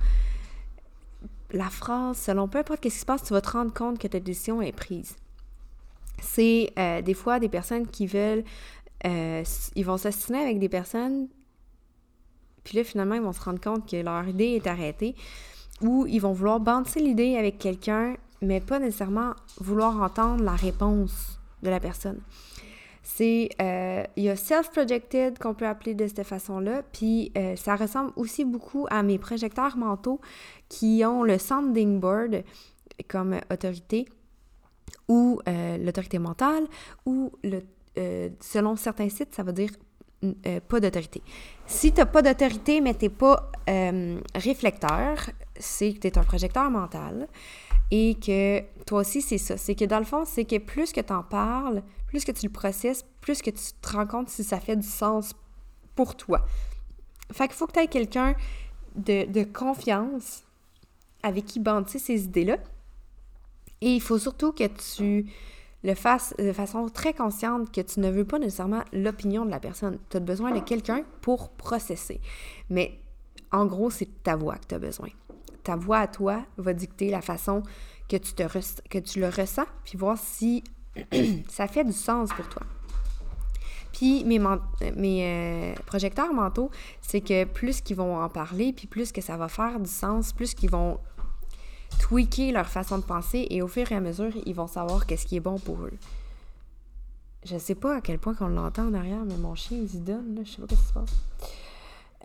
la 1.52 1.68
phrase, 1.68 2.16
selon 2.16 2.48
peu 2.48 2.58
importe 2.58 2.84
ce 2.84 2.88
qui 2.88 2.90
se 2.90 3.04
passe, 3.04 3.22
tu 3.22 3.32
vas 3.32 3.40
te 3.40 3.50
rendre 3.50 3.72
compte 3.72 3.98
que 3.98 4.08
ta 4.08 4.20
décision 4.20 4.62
est 4.62 4.72
prise. 4.72 5.16
C'est 6.20 6.72
euh, 6.78 7.02
des 7.02 7.14
fois 7.14 7.40
des 7.40 7.48
personnes 7.48 7.86
qui 7.86 8.06
veulent, 8.06 8.44
euh, 9.06 9.42
ils 9.74 9.84
vont 9.84 9.96
s'assiner 9.96 10.38
avec 10.38 10.58
des 10.58 10.68
personnes, 10.68 11.28
puis 12.64 12.76
là 12.76 12.84
finalement 12.84 13.14
ils 13.14 13.22
vont 13.22 13.32
se 13.32 13.42
rendre 13.42 13.60
compte 13.60 13.88
que 13.88 13.96
leur 13.96 14.26
idée 14.28 14.56
est 14.56 14.66
arrêtée, 14.66 15.14
ou 15.80 16.06
ils 16.06 16.20
vont 16.20 16.32
vouloir 16.32 16.60
banter 16.60 17.00
l'idée 17.00 17.36
avec 17.36 17.58
quelqu'un, 17.58 18.16
mais 18.42 18.60
pas 18.60 18.78
nécessairement 18.78 19.32
vouloir 19.58 20.00
entendre 20.00 20.42
la 20.44 20.54
réponse 20.54 21.38
de 21.62 21.70
la 21.70 21.80
personne. 21.80 22.20
C'est, 23.02 23.48
euh, 23.60 24.04
il 24.16 24.24
y 24.24 24.28
a 24.28 24.36
self-projected 24.36 25.38
qu'on 25.38 25.54
peut 25.54 25.66
appeler 25.66 25.94
de 25.94 26.06
cette 26.06 26.22
façon-là, 26.22 26.82
puis 26.92 27.32
ça 27.56 27.76
ressemble 27.76 28.12
aussi 28.16 28.44
beaucoup 28.44 28.86
à 28.90 29.02
mes 29.02 29.18
projecteurs 29.18 29.76
mentaux 29.76 30.20
qui 30.68 31.02
ont 31.04 31.24
le 31.24 31.38
sounding 31.38 31.98
board 31.98 32.44
comme 33.08 33.40
autorité 33.50 34.06
ou 35.08 35.40
euh, 35.48 35.76
l'autorité 35.78 36.18
mentale 36.18 36.66
ou 37.04 37.32
le, 37.42 37.60
euh, 37.98 38.28
selon 38.40 38.76
certains 38.76 39.08
sites, 39.08 39.34
ça 39.34 39.42
veut 39.42 39.52
dire 39.52 39.70
euh, 40.24 40.60
pas 40.60 40.80
d'autorité. 40.80 41.22
Si 41.66 41.92
tu 41.92 41.98
n'as 42.00 42.06
pas 42.06 42.22
d'autorité, 42.22 42.80
mais 42.80 42.94
tu 42.94 43.06
n'es 43.06 43.08
pas 43.10 43.50
réflecteur, 44.34 45.30
c'est 45.58 45.92
que 45.94 46.00
tu 46.00 46.06
es 46.08 46.18
un 46.18 46.24
projecteur 46.24 46.70
mental 46.70 47.28
et 47.90 48.14
que 48.14 48.60
toi 48.84 49.00
aussi, 49.00 49.22
c'est 49.22 49.38
ça. 49.38 49.56
C'est 49.56 49.74
que 49.74 49.84
dans 49.84 49.98
le 49.98 50.04
fond, 50.04 50.24
c'est 50.24 50.44
que 50.44 50.58
plus 50.58 50.92
que 50.92 51.00
tu 51.00 51.12
en 51.12 51.22
parles, 51.22 51.82
plus 52.06 52.24
que 52.24 52.32
tu 52.32 52.46
le 52.46 52.52
processes, 52.52 53.04
plus 53.20 53.42
que 53.42 53.50
tu 53.50 53.72
te 53.80 53.92
rends 53.92 54.06
compte 54.06 54.28
si 54.28 54.44
ça 54.44 54.60
fait 54.60 54.76
du 54.76 54.86
sens 54.86 55.34
pour 55.94 56.16
toi. 56.16 56.44
Fait 57.32 57.46
qu'il 57.48 57.56
faut 57.56 57.66
que 57.66 57.72
tu 57.72 57.80
aies 57.80 57.88
quelqu'un 57.88 58.34
de, 58.96 59.24
de 59.30 59.44
confiance 59.44 60.44
avec 61.22 61.44
qui 61.44 61.60
bâtir 61.60 62.00
ces 62.00 62.24
idées-là. 62.24 62.58
Et 63.80 63.94
il 63.94 64.00
faut 64.00 64.18
surtout 64.18 64.52
que 64.52 64.66
tu 64.66 65.30
le 65.82 65.94
fasses 65.94 66.34
de 66.38 66.52
façon 66.52 66.88
très 66.88 67.14
consciente 67.14 67.72
que 67.72 67.80
tu 67.80 68.00
ne 68.00 68.10
veux 68.10 68.24
pas 68.24 68.38
nécessairement 68.38 68.82
l'opinion 68.92 69.44
de 69.44 69.50
la 69.50 69.60
personne. 69.60 69.98
Tu 70.10 70.16
as 70.18 70.20
besoin 70.20 70.52
de 70.52 70.60
quelqu'un 70.60 71.02
pour 71.22 71.50
processer. 71.50 72.20
Mais 72.68 72.98
en 73.50 73.66
gros, 73.66 73.90
c'est 73.90 74.22
ta 74.22 74.36
voix 74.36 74.56
que 74.56 74.66
tu 74.68 74.74
as 74.74 74.78
besoin. 74.78 75.08
Ta 75.64 75.76
voix 75.76 75.98
à 75.98 76.06
toi 76.06 76.44
va 76.56 76.72
dicter 76.72 77.10
la 77.10 77.20
façon 77.20 77.62
que 78.08 78.16
tu, 78.16 78.32
te 78.34 78.42
que 78.88 78.98
tu 78.98 79.20
le 79.20 79.28
ressens, 79.28 79.66
puis 79.84 79.96
voir 79.96 80.18
si 80.18 80.64
ça 81.48 81.66
fait 81.66 81.84
du 81.84 81.92
sens 81.92 82.30
pour 82.30 82.48
toi. 82.48 82.62
Puis 83.92 84.24
mes, 84.24 84.38
mes 84.96 85.24
euh, 85.24 85.74
projecteurs 85.86 86.32
mentaux, 86.32 86.70
c'est 87.00 87.20
que 87.20 87.44
plus 87.44 87.80
qu'ils 87.80 87.96
vont 87.96 88.18
en 88.18 88.28
parler, 88.28 88.72
puis 88.72 88.86
plus 88.86 89.12
que 89.12 89.20
ça 89.20 89.36
va 89.36 89.48
faire 89.48 89.80
du 89.80 89.90
sens, 89.90 90.32
plus 90.32 90.54
qu'ils 90.54 90.70
vont 90.70 90.98
tweaker 91.98 92.52
leur 92.52 92.66
façon 92.66 92.98
de 92.98 93.02
penser 93.02 93.46
et 93.50 93.62
au 93.62 93.68
fur 93.68 93.90
et 93.90 93.94
à 93.94 94.00
mesure, 94.00 94.32
ils 94.46 94.54
vont 94.54 94.66
savoir 94.66 95.06
qu'est-ce 95.06 95.26
qui 95.26 95.36
est 95.36 95.40
bon 95.40 95.58
pour 95.58 95.82
eux. 95.82 95.92
Je 97.44 97.56
sais 97.56 97.74
pas 97.74 97.96
à 97.96 98.00
quel 98.00 98.18
point 98.18 98.34
qu'on 98.34 98.48
l'entend 98.48 98.88
en 98.88 98.94
arrière, 98.94 99.24
mais 99.24 99.36
mon 99.36 99.54
chien, 99.54 99.78
il 99.78 99.94
y 99.94 100.00
donne, 100.00 100.34
là. 100.34 100.42
Je 100.44 100.50
sais 100.50 100.62
pas 100.62 100.68
ce 100.68 100.80
qui 100.80 100.88
se 100.88 100.92
passe. 100.92 101.16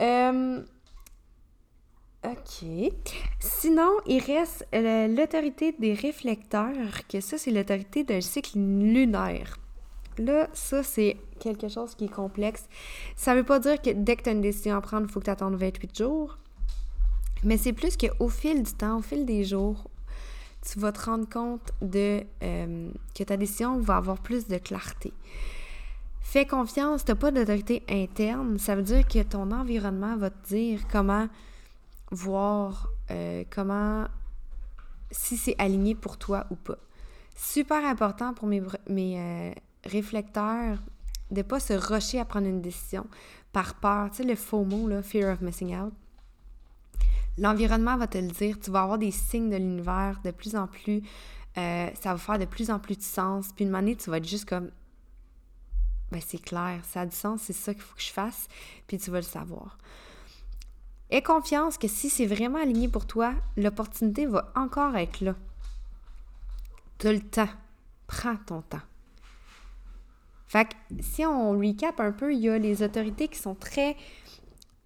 Euh, 0.01 0.62
OK. 2.25 2.91
Sinon, 3.39 3.91
il 4.08 4.19
reste 4.21 4.65
l'autorité 4.73 5.73
des 5.80 5.93
réflecteurs, 5.93 7.08
que 7.08 7.21
ça, 7.21 7.38
c'est 7.38 7.51
l'autorité 7.51 8.04
d'un 8.04 8.21
cycle 8.21 8.58
lunaire. 8.58 9.58
Là, 10.17 10.49
ça, 10.54 10.84
c'est 10.84 11.17
quelque 11.39 11.67
chose 11.67 11.95
qui 11.95 12.06
est 12.06 12.13
complexe. 12.13 12.67
Ça 13.15 13.36
veut 13.36 13.43
pas 13.43 13.60
dire 13.60 13.82
que 13.82 13.91
dès 13.91 14.15
que 14.15 14.23
tu 14.23 14.30
as 14.30 14.32
une 14.34 14.41
décision 14.41 14.75
à 14.75 14.82
prendre, 14.82 15.06
il 15.08 15.12
faut 15.12 15.19
que 15.19 15.25
tu 15.25 15.32
attendes 15.32 15.56
28 15.56 15.97
jours. 15.97 16.38
Mais 17.46 17.58
c'est 17.58 17.74
plus 17.74 17.96
qu'au 17.96 18.28
fil 18.28 18.64
du 18.64 18.74
temps, 18.74 18.98
au 18.98 19.02
fil 19.02 19.26
des 19.26 19.44
jours, 19.44 19.88
tu 20.68 20.80
vas 20.80 20.92
te 20.92 21.06
rendre 21.06 21.30
compte 21.30 21.72
de 21.82 22.24
euh, 22.42 22.90
que 23.14 23.24
ta 23.24 23.38
décision 23.38 23.80
va 23.80 23.98
avoir 23.98 24.18
plus 24.20 24.48
de 24.48 24.58
clarté. 24.58 25.14
Fais 26.22 26.48
confiance, 26.48 27.06
tu 27.06 27.12
n'as 27.12 27.16
pas 27.16 27.30
d'autorité 27.30 27.84
interne. 27.88 28.58
Ça 28.58 28.76
veut 28.76 28.82
dire 28.82 29.08
que 29.08 29.22
ton 29.22 29.52
environnement 29.52 30.18
va 30.18 30.32
te 30.32 30.48
dire 30.48 30.82
comment 30.92 31.28
voir, 32.10 32.90
euh, 33.12 33.44
comment, 33.52 34.06
si 35.12 35.38
c'est 35.38 35.56
aligné 35.60 35.94
pour 35.94 36.18
toi 36.18 36.48
ou 36.50 36.56
pas. 36.56 36.80
Super 37.36 37.86
important 37.86 38.34
pour 38.34 38.48
mes, 38.48 38.64
mes 38.90 39.20
euh, 39.20 39.52
réflecteurs 39.86 40.80
de 41.30 41.38
ne 41.38 41.44
pas 41.44 41.60
se 41.60 41.74
rusher 41.74 42.20
à 42.20 42.26
prendre 42.26 42.48
une 42.48 42.62
décision 42.62 43.06
par 43.54 43.76
peur. 43.76 44.10
Tu 44.10 44.18
sais, 44.18 44.24
le 44.24 44.36
faux 44.36 44.64
mot, 44.64 44.88
là, 44.88 45.04
fear 45.04 45.32
of 45.32 45.42
missing 45.42 45.76
out. 45.76 45.94
L'environnement 47.38 47.98
va 47.98 48.08
te 48.08 48.17
le 48.17 48.28
dire. 48.28 48.60
Tu 48.60 48.71
vas 48.71 48.84
avoir 48.84 48.98
des 48.98 49.12
signes 49.12 49.50
de 49.50 49.58
l'univers 49.58 50.19
de 50.24 50.32
plus 50.32 50.56
en 50.56 50.67
plus. 50.67 51.02
Euh, 51.58 51.89
ça 52.00 52.13
va 52.13 52.17
faire 52.17 52.39
de 52.39 52.45
plus 52.45 52.69
en 52.69 52.80
plus 52.80 52.98
de 52.98 53.04
sens. 53.04 53.50
Puis 53.56 53.65
une 53.65 53.71
manière, 53.71 53.98
tu 53.98 54.10
vas 54.10 54.17
être 54.17 54.28
juste 54.28 54.48
comme. 54.48 54.71
Ben, 56.12 56.21
c'est 56.26 56.41
clair, 56.41 56.82
ça 56.84 57.02
a 57.02 57.06
du 57.06 57.15
sens, 57.15 57.41
c'est 57.41 57.54
ça 57.54 57.74
qu'il 57.74 57.82
faut 57.82 57.95
que 57.95 58.02
je 58.02 58.12
fasse. 58.12 58.48
Puis 58.88 58.98
tu 58.98 59.10
vas 59.10 59.17
le 59.17 59.24
savoir. 59.24 59.78
Aie 61.10 61.21
confiance 61.21 61.78
que 61.78 61.88
si 61.88 62.10
c'est 62.10 62.26
vraiment 62.26 62.62
aligné 62.62 62.88
pour 62.88 63.06
toi, 63.06 63.34
l'opportunité 63.58 64.26
va 64.26 64.52
encore 64.56 64.95
être 64.95 65.21
là. 65.21 65.36
Tu 67.00 67.12
le 67.12 67.21
temps. 67.21 67.50
Prends 68.08 68.36
ton 68.36 68.62
temps. 68.62 68.82
Fait 70.48 70.65
que 70.65 70.74
si 71.02 71.26
on 71.26 71.58
recap 71.58 72.00
un 72.00 72.12
peu, 72.12 72.34
il 72.34 72.39
y 72.39 72.50
a 72.50 72.58
les 72.58 72.84
autorités 72.84 73.28
qui 73.28 73.39
sont 73.39 73.56
très 73.56 73.98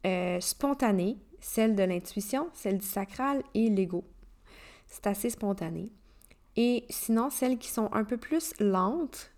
euh, 0.06 0.40
spontanées, 0.40 1.18
celle 1.42 1.76
de 1.76 1.84
l'intuition, 1.84 2.50
celle 2.54 2.78
du 2.78 2.86
sacral 2.86 3.44
et 3.54 3.70
l'ego. 3.70 4.04
C'est 4.88 5.08
assez 5.08 5.30
spontané. 5.30 5.90
Et 6.56 6.86
sinon, 6.90 7.30
celles 7.30 7.58
qui 7.58 7.70
sont 7.70 7.90
un 7.94 8.04
peu 8.04 8.18
plus 8.18 8.54
lentes, 8.60 9.32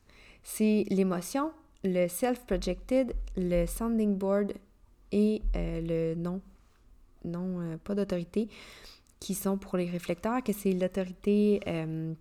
c'est 0.44 0.86
l'émotion, 0.90 1.52
le 1.84 2.08
self-projected, 2.08 3.14
le 3.38 3.66
sounding 3.66 4.18
board 4.18 4.54
et 5.12 5.42
euh, 5.56 6.14
le 6.16 6.16
non, 6.20 6.42
non, 7.26 7.60
euh, 7.62 7.78
pas 7.78 7.96
d'autorité, 7.96 8.48
qui 9.20 9.36
sont 9.36 9.58
pour 9.58 9.78
les 9.78 9.90
réflecteurs, 9.90 10.42
que 10.44 10.54
c'est 10.54 10.72
l'autorité 10.72 11.60
euh, 11.68 12.14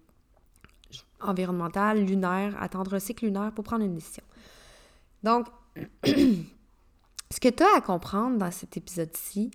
environnementale, 1.20 2.04
lunaire, 2.04 2.60
attendre 2.60 2.94
un 2.94 2.98
cycle 2.98 3.26
lunaire 3.26 3.52
pour 3.52 3.64
prendre 3.64 3.84
une 3.84 3.94
décision. 3.94 4.24
Donc, 5.22 5.46
ce 6.04 7.40
que 7.40 7.48
tu 7.48 7.62
as 7.62 7.76
à 7.76 7.80
comprendre 7.80 8.38
dans 8.38 8.50
cet 8.50 8.76
épisode-ci, 8.76 9.50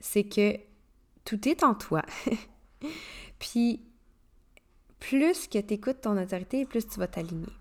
c'est 0.00 0.24
que 0.24 0.56
tout 1.24 1.48
est 1.48 1.62
en 1.62 1.74
toi. 1.74 2.02
Puis, 3.38 3.80
plus 4.98 5.46
que 5.48 5.58
tu 5.58 5.74
écoutes 5.74 6.00
ton 6.02 6.20
autorité, 6.20 6.64
plus 6.64 6.86
tu 6.86 6.98
vas 6.98 7.06
t'aligner. 7.06 7.52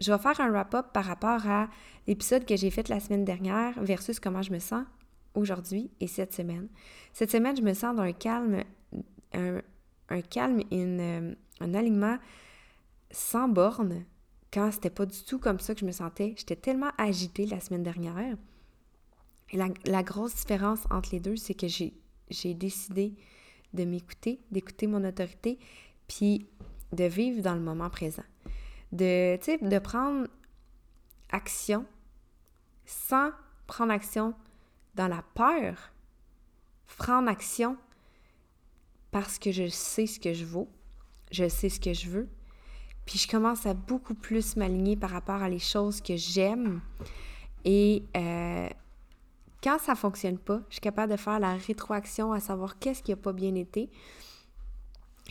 Je 0.00 0.12
vais 0.12 0.18
faire 0.18 0.40
un 0.40 0.50
wrap-up 0.50 0.86
par 0.92 1.04
rapport 1.04 1.46
à 1.46 1.68
l'épisode 2.06 2.44
que 2.44 2.56
j'ai 2.56 2.70
fait 2.70 2.88
la 2.88 3.00
semaine 3.00 3.24
dernière 3.24 3.82
versus 3.82 4.20
comment 4.20 4.42
je 4.42 4.52
me 4.52 4.58
sens 4.58 4.84
aujourd'hui 5.34 5.90
et 6.00 6.06
cette 6.06 6.32
semaine. 6.32 6.68
Cette 7.12 7.30
semaine, 7.30 7.56
je 7.56 7.62
me 7.62 7.74
sens 7.74 7.96
dans 7.96 8.02
un 8.02 8.12
calme, 8.12 8.62
un, 9.32 10.22
calme 10.22 10.60
et 10.70 10.84
euh, 10.84 11.34
un 11.60 11.74
alignement 11.74 12.18
sans 13.10 13.48
borne 13.48 14.04
quand 14.52 14.70
c'était 14.70 14.90
pas 14.90 15.06
du 15.06 15.22
tout 15.24 15.38
comme 15.38 15.60
ça 15.60 15.74
que 15.74 15.80
je 15.80 15.86
me 15.86 15.92
sentais. 15.92 16.34
J'étais 16.36 16.56
tellement 16.56 16.90
agitée 16.96 17.46
la 17.46 17.60
semaine 17.60 17.82
dernière. 17.82 18.36
Et 19.50 19.56
la, 19.56 20.02
grosse 20.02 20.34
différence 20.34 20.80
entre 20.90 21.10
les 21.12 21.20
deux, 21.20 21.36
c'est 21.36 21.54
que 21.54 21.66
j'ai 21.68 22.54
décidé 22.54 23.14
de 23.72 23.84
m'écouter, 23.84 24.40
d'écouter 24.50 24.86
mon 24.86 25.04
autorité, 25.04 25.58
puis 26.06 26.46
de 26.92 27.04
vivre 27.04 27.42
dans 27.42 27.54
le 27.54 27.60
moment 27.60 27.90
présent. 27.90 28.24
De, 28.92 29.36
de 29.36 29.78
prendre 29.78 30.26
action 31.30 31.84
sans 32.86 33.30
prendre 33.66 33.92
action 33.92 34.34
dans 34.94 35.08
la 35.08 35.22
peur. 35.34 35.92
Prendre 36.96 37.28
action 37.28 37.76
parce 39.10 39.38
que 39.38 39.52
je 39.52 39.68
sais 39.68 40.06
ce 40.06 40.18
que 40.18 40.32
je 40.32 40.44
vaux, 40.44 40.68
je 41.30 41.48
sais 41.48 41.68
ce 41.68 41.80
que 41.80 41.92
je 41.94 42.08
veux, 42.08 42.28
puis 43.06 43.18
je 43.18 43.28
commence 43.28 43.66
à 43.66 43.74
beaucoup 43.74 44.14
plus 44.14 44.56
m'aligner 44.56 44.96
par 44.96 45.10
rapport 45.10 45.42
à 45.42 45.48
les 45.48 45.58
choses 45.58 46.00
que 46.00 46.16
j'aime. 46.16 46.80
Et 47.64 48.04
euh, 48.16 48.68
quand 49.62 49.78
ça 49.78 49.94
fonctionne 49.94 50.38
pas, 50.38 50.60
je 50.68 50.74
suis 50.74 50.80
capable 50.80 51.12
de 51.12 51.16
faire 51.16 51.40
la 51.40 51.54
rétroaction 51.54 52.32
à 52.32 52.40
savoir 52.40 52.78
qu'est-ce 52.78 53.02
qui 53.02 53.10
n'a 53.10 53.16
pas 53.16 53.32
bien 53.32 53.54
été 53.54 53.90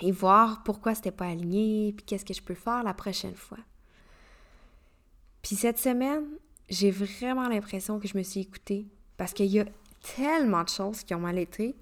et 0.02 0.12
voir 0.12 0.63
pourquoi 0.63 0.96
c'était 0.96 1.12
pas 1.12 1.28
aligné, 1.28 1.94
puis 1.94 2.06
qu'est-ce 2.06 2.26
que 2.26 2.34
je 2.34 2.42
peux 2.42 2.54
faire 2.56 2.84
la 2.84 2.94
prochaine 2.94 3.36
fois. 3.36 3.58
Puis 5.42 5.56
cette 5.56 5.80
semaine, 5.80 6.26
j'ai 6.70 6.92
vraiment 6.92 7.48
l'impression 7.48 8.00
que 8.00 8.08
je 8.08 8.18
me 8.18 8.24
suis 8.24 8.42
écoutée 8.42 8.86
parce 9.16 9.34
qu'il 9.34 9.48
y 9.48 9.60
a 9.60 9.66
tellement 10.16 10.63
de 10.63 10.70
choses 10.70 11.04
qui 11.04 11.16
ont 11.16 11.20
mal 11.20 11.38
été, 11.38 11.76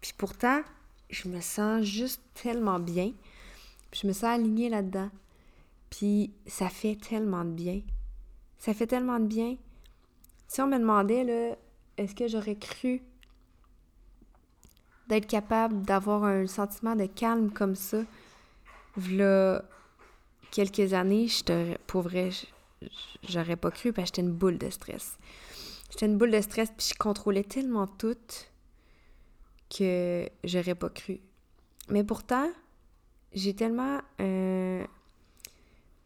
puis 0.00 0.12
pourtant, 0.16 0.60
je 1.10 1.28
me 1.28 1.40
sens 1.40 1.82
juste 1.82 2.20
tellement 2.34 2.78
bien, 2.78 3.12
je 3.92 4.06
me 4.06 4.12
sens 4.12 4.24
alignée 4.24 4.68
là-dedans. 4.68 5.10
Puis 5.90 6.32
ça 6.46 6.68
fait 6.68 6.96
tellement 6.96 7.44
de 7.44 7.50
bien. 7.50 7.80
Ça 8.58 8.74
fait 8.74 8.86
tellement 8.86 9.20
de 9.20 9.26
bien. 9.26 9.56
Si 10.48 10.60
on 10.60 10.66
me 10.66 10.78
demandait, 10.78 11.24
là, 11.24 11.56
est-ce 11.96 12.14
que 12.14 12.28
j'aurais 12.28 12.56
cru 12.56 13.02
d'être 15.08 15.26
capable 15.26 15.82
d'avoir 15.82 16.24
un 16.24 16.46
sentiment 16.46 16.96
de 16.96 17.06
calme 17.06 17.50
comme 17.50 17.74
ça, 17.74 18.02
voilà 18.96 19.62
quelques 20.50 20.94
années, 20.94 21.28
je 21.28 21.76
pour 21.86 22.08
j'aurais 23.28 23.56
pas 23.56 23.70
cru 23.70 23.92
parce 23.92 24.10
que 24.10 24.16
j'étais 24.16 24.28
une 24.28 24.34
boule 24.34 24.58
de 24.58 24.70
stress. 24.70 25.18
J'étais 25.90 26.06
une 26.06 26.18
boule 26.18 26.30
de 26.30 26.40
stress 26.40 26.70
puis 26.76 26.88
je 26.92 26.98
contrôlais 26.98 27.44
tellement 27.44 27.86
tout 27.86 28.16
que 29.70 30.28
j'aurais 30.44 30.74
pas 30.74 30.90
cru. 30.90 31.20
Mais 31.88 32.04
pourtant, 32.04 32.48
j'ai 33.32 33.54
tellement 33.54 34.00
euh, 34.20 34.84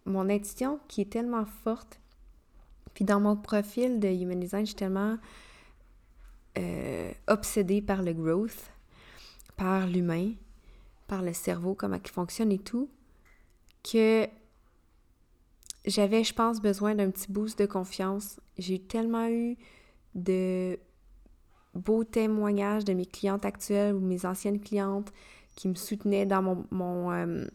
mon 0.04 0.28
intuition 0.28 0.80
qui 0.88 1.02
est 1.02 1.10
tellement 1.10 1.44
forte. 1.64 2.00
Puis 2.94 3.04
dans 3.04 3.20
mon 3.20 3.36
profil 3.36 4.00
de 4.00 4.08
Human 4.08 4.38
Design, 4.38 4.64
je 4.64 4.70
suis 4.70 4.76
tellement 4.76 5.16
euh, 6.60 7.10
obsédée 7.26 7.80
par 7.80 8.02
le 8.02 8.12
growth, 8.12 8.70
par 9.56 9.86
l'humain, 9.86 10.32
par 11.06 11.22
le 11.22 11.32
cerveau, 11.32 11.74
comment 11.74 11.98
il 12.02 12.10
fonctionne 12.10 12.52
et 12.52 12.58
tout, 12.58 12.88
que 13.82 14.26
j'avais, 15.86 16.22
je 16.22 16.34
pense, 16.34 16.60
besoin 16.60 16.94
d'un 16.94 17.10
petit 17.10 17.32
boost 17.32 17.58
de 17.58 17.66
confiance. 17.66 18.38
J'ai 18.58 18.78
tellement 18.78 19.28
eu 19.28 19.56
de 20.14 20.78
beaux 21.74 22.04
témoignages 22.04 22.84
de 22.84 22.92
mes 22.92 23.06
clientes 23.06 23.44
actuelles 23.44 23.94
ou 23.94 24.00
mes 24.00 24.26
anciennes 24.26 24.60
clientes 24.60 25.12
qui 25.56 25.68
me 25.68 25.74
soutenaient 25.74 26.26
dans 26.26 26.42
mon, 26.42 26.66
mon 26.70 27.12
euh, 27.12 27.46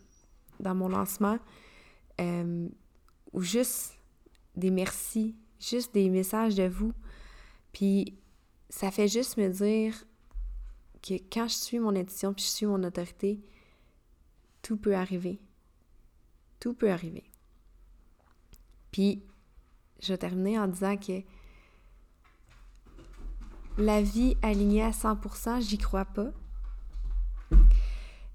dans 0.59 0.73
mon 0.73 0.87
lancement 0.87 1.37
euh, 2.21 2.67
ou 3.33 3.41
juste 3.41 3.97
des 4.55 4.71
merci, 4.71 5.35
juste 5.59 5.93
des 5.93 6.09
messages 6.09 6.55
de 6.55 6.67
vous. 6.67 6.93
Puis 7.73 8.17
ça 8.69 8.91
fait 8.91 9.07
juste 9.07 9.37
me 9.37 9.49
dire 9.49 9.95
que 11.01 11.15
quand 11.31 11.47
je 11.47 11.55
suis 11.55 11.79
mon 11.79 11.95
intuition 11.95 12.33
puis 12.33 12.43
je 12.43 12.49
suis 12.49 12.65
mon 12.65 12.83
autorité, 12.83 13.39
tout 14.61 14.77
peut 14.77 14.95
arriver. 14.95 15.39
Tout 16.59 16.73
peut 16.73 16.89
arriver. 16.89 17.29
Puis 18.91 19.21
je 20.01 20.13
vais 20.13 20.17
terminer 20.17 20.57
en 20.59 20.67
disant 20.67 20.97
que 20.97 21.21
la 23.77 24.01
vie 24.01 24.37
alignée 24.41 24.83
à 24.83 24.91
100%, 24.91 25.61
j'y 25.61 25.77
crois 25.77 26.05
pas. 26.05 26.31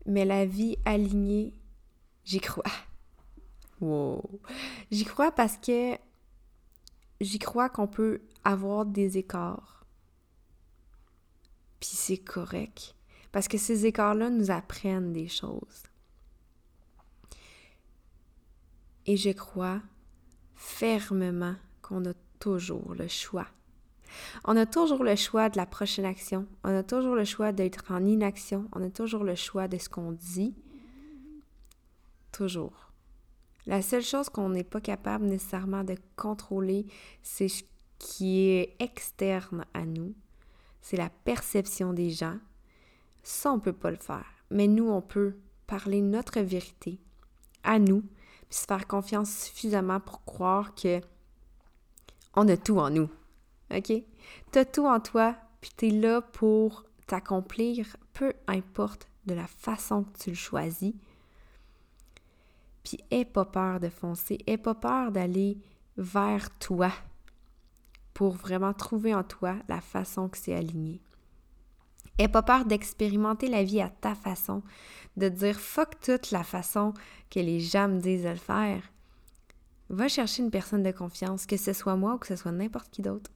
Mais 0.06 0.24
la 0.24 0.44
vie 0.46 0.76
alignée, 0.84 1.54
j'y 2.24 2.40
crois. 2.40 2.64
Wow! 3.80 4.40
J'y 4.90 5.04
crois 5.04 5.32
parce 5.32 5.56
que 5.56 5.96
j'y 7.20 7.38
crois 7.38 7.68
qu'on 7.68 7.86
peut 7.86 8.20
avoir 8.44 8.84
des 8.84 9.18
écarts. 9.18 9.79
Puis 11.80 11.90
c'est 11.94 12.18
correct. 12.18 12.94
Parce 13.32 13.48
que 13.48 13.58
ces 13.58 13.86
écarts-là 13.86 14.30
nous 14.30 14.50
apprennent 14.50 15.12
des 15.12 15.28
choses. 15.28 15.84
Et 19.06 19.16
je 19.16 19.30
crois 19.30 19.80
fermement 20.54 21.56
qu'on 21.82 22.04
a 22.06 22.12
toujours 22.38 22.94
le 22.94 23.08
choix. 23.08 23.46
On 24.44 24.56
a 24.56 24.66
toujours 24.66 25.04
le 25.04 25.16
choix 25.16 25.48
de 25.48 25.56
la 25.56 25.66
prochaine 25.66 26.04
action. 26.04 26.46
On 26.64 26.76
a 26.76 26.82
toujours 26.82 27.14
le 27.14 27.24
choix 27.24 27.52
d'être 27.52 27.84
en 27.90 28.04
inaction. 28.04 28.68
On 28.72 28.82
a 28.82 28.90
toujours 28.90 29.24
le 29.24 29.34
choix 29.34 29.68
de 29.68 29.78
ce 29.78 29.88
qu'on 29.88 30.12
dit. 30.12 30.54
Toujours. 32.32 32.92
La 33.66 33.82
seule 33.82 34.02
chose 34.02 34.28
qu'on 34.28 34.48
n'est 34.48 34.64
pas 34.64 34.80
capable 34.80 35.26
nécessairement 35.26 35.84
de 35.84 35.94
contrôler, 36.16 36.86
c'est 37.22 37.48
ce 37.48 37.62
qui 37.98 38.48
est 38.48 38.74
externe 38.80 39.64
à 39.74 39.84
nous. 39.84 40.14
C'est 40.80 40.96
la 40.96 41.10
perception 41.10 41.92
des 41.92 42.10
gens. 42.10 42.38
Ça, 43.22 43.52
on 43.52 43.56
ne 43.56 43.60
peut 43.60 43.72
pas 43.72 43.90
le 43.90 43.96
faire. 43.96 44.26
Mais 44.50 44.66
nous, 44.66 44.88
on 44.88 45.02
peut 45.02 45.36
parler 45.66 46.00
notre 46.00 46.40
vérité 46.40 46.98
à 47.62 47.78
nous, 47.78 48.00
puis 48.48 48.58
se 48.58 48.64
faire 48.64 48.86
confiance 48.86 49.30
suffisamment 49.30 50.00
pour 50.00 50.24
croire 50.24 50.74
que 50.74 51.00
on 52.34 52.48
a 52.48 52.56
tout 52.56 52.78
en 52.78 52.90
nous. 52.90 53.08
OK? 53.72 53.92
Tu 54.52 54.58
as 54.58 54.64
tout 54.64 54.86
en 54.86 55.00
toi, 55.00 55.36
puis 55.60 55.70
tu 55.76 55.88
es 55.88 55.90
là 55.90 56.20
pour 56.20 56.84
t'accomplir, 57.06 57.96
peu 58.12 58.32
importe 58.46 59.08
de 59.26 59.34
la 59.34 59.46
façon 59.46 60.04
que 60.04 60.18
tu 60.18 60.30
le 60.30 60.36
choisis. 60.36 60.94
Puis 62.82 62.98
aie 63.10 63.24
pas 63.24 63.44
peur 63.44 63.78
de 63.78 63.88
foncer, 63.88 64.38
aie 64.46 64.58
pas 64.58 64.74
peur 64.74 65.12
d'aller 65.12 65.58
vers 65.96 66.56
toi 66.58 66.90
pour 68.20 68.34
vraiment 68.34 68.74
trouver 68.74 69.14
en 69.14 69.24
toi 69.24 69.56
la 69.66 69.80
façon 69.80 70.28
que 70.28 70.36
c'est 70.36 70.54
aligné. 70.54 71.00
Aie 72.18 72.28
pas 72.28 72.42
peur 72.42 72.66
d'expérimenter 72.66 73.48
la 73.48 73.64
vie 73.64 73.80
à 73.80 73.88
ta 73.88 74.14
façon, 74.14 74.62
de 75.16 75.30
dire 75.30 75.58
fuck 75.58 75.98
toute 76.00 76.30
la 76.30 76.44
façon 76.44 76.92
que 77.30 77.40
les 77.40 77.60
gens 77.60 77.88
me 77.88 77.98
disent 77.98 78.24
de 78.24 78.28
le 78.28 78.34
faire. 78.34 78.82
Va 79.88 80.06
chercher 80.08 80.42
une 80.42 80.50
personne 80.50 80.82
de 80.82 80.90
confiance, 80.90 81.46
que 81.46 81.56
ce 81.56 81.72
soit 81.72 81.96
moi 81.96 82.16
ou 82.16 82.18
que 82.18 82.26
ce 82.26 82.36
soit 82.36 82.52
n'importe 82.52 82.90
qui 82.90 83.00
d'autre, 83.00 83.30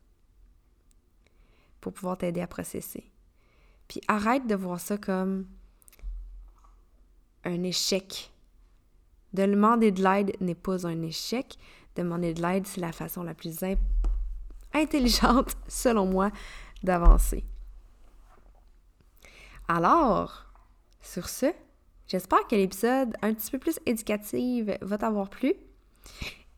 pour 1.80 1.94
pouvoir 1.94 2.18
t'aider 2.18 2.42
à 2.42 2.46
processer. 2.46 3.10
Puis 3.88 4.02
arrête 4.06 4.46
de 4.46 4.54
voir 4.54 4.80
ça 4.80 4.98
comme 4.98 5.46
un 7.44 7.62
échec 7.62 8.30
Demander 9.32 9.92
de 9.92 10.02
l'aide 10.02 10.36
n'est 10.42 10.54
pas 10.54 10.86
un 10.86 11.00
échec. 11.00 11.56
Demander 11.96 12.34
de 12.34 12.42
l'aide, 12.42 12.66
c'est 12.66 12.82
la 12.82 12.92
façon 12.92 13.22
la 13.22 13.32
plus 13.32 13.64
intelligente, 14.74 15.56
selon 15.68 16.06
moi, 16.06 16.30
d'avancer. 16.82 17.44
Alors, 19.68 20.44
sur 21.00 21.28
ce, 21.28 21.46
j'espère 22.06 22.46
que 22.46 22.56
l'épisode 22.56 23.14
un 23.22 23.32
petit 23.32 23.50
peu 23.50 23.58
plus 23.58 23.78
éducatif 23.86 24.66
va 24.82 24.98
t'avoir 24.98 25.30
plu. 25.30 25.54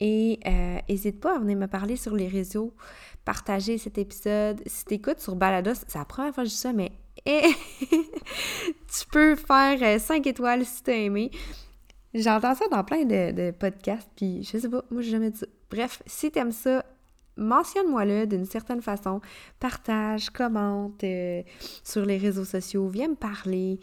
Et 0.01 0.41
n'hésite 0.89 1.21
pas 1.21 1.37
à 1.37 1.39
venir 1.39 1.57
me 1.57 1.67
parler 1.67 1.97
sur 1.97 2.15
les 2.15 2.29
réseaux, 2.29 2.75
partager 3.25 3.79
cet 3.79 3.99
épisode. 3.99 4.61
Si 4.67 4.85
tu 4.85 4.95
écoutes 4.95 5.21
sur 5.21 5.37
Balados, 5.37 5.75
c'est 5.87 5.99
la 5.99 6.05
première 6.05 6.35
fois 6.35 6.45
que 6.45 6.51
je 6.51 6.55
dis 6.55 6.61
ça, 6.61 6.73
mais 6.73 6.93
tu 7.27 9.07
peux 9.11 9.37
faire 9.37 10.01
5 10.01 10.27
étoiles 10.27 10.65
si 10.65 10.83
tu 10.83 10.91
as 10.91 10.97
aimé. 10.97 11.31
J'entends 12.15 12.55
ça 12.55 12.67
dans 12.69 12.85
plein 12.85 13.05
de, 13.05 13.51
podcasts, 13.51 14.09
puis 14.17 14.43
je 14.43 14.59
sais 14.59 14.69
pas, 14.69 14.83
moi 14.91 15.03
j'ai 15.03 15.11
jamais 15.11 15.31
dit 15.31 15.39
ça. 15.39 15.47
Bref, 15.71 16.03
si 16.07 16.31
t'aimes 16.31 16.53
ça, 16.53 16.85
mentionne-moi-le 17.37 18.27
d'une 18.27 18.47
certaine 18.47 18.83
façon. 18.83 19.21
Partage, 19.61 20.31
commente 20.31 21.03
euh, 21.05 21.43
sur 21.85 22.05
les 22.05 22.19
réseaux 22.19 22.45
sociaux, 22.45 22.89
viens 22.89 23.09
me 23.09 23.15
parler. 23.15 23.81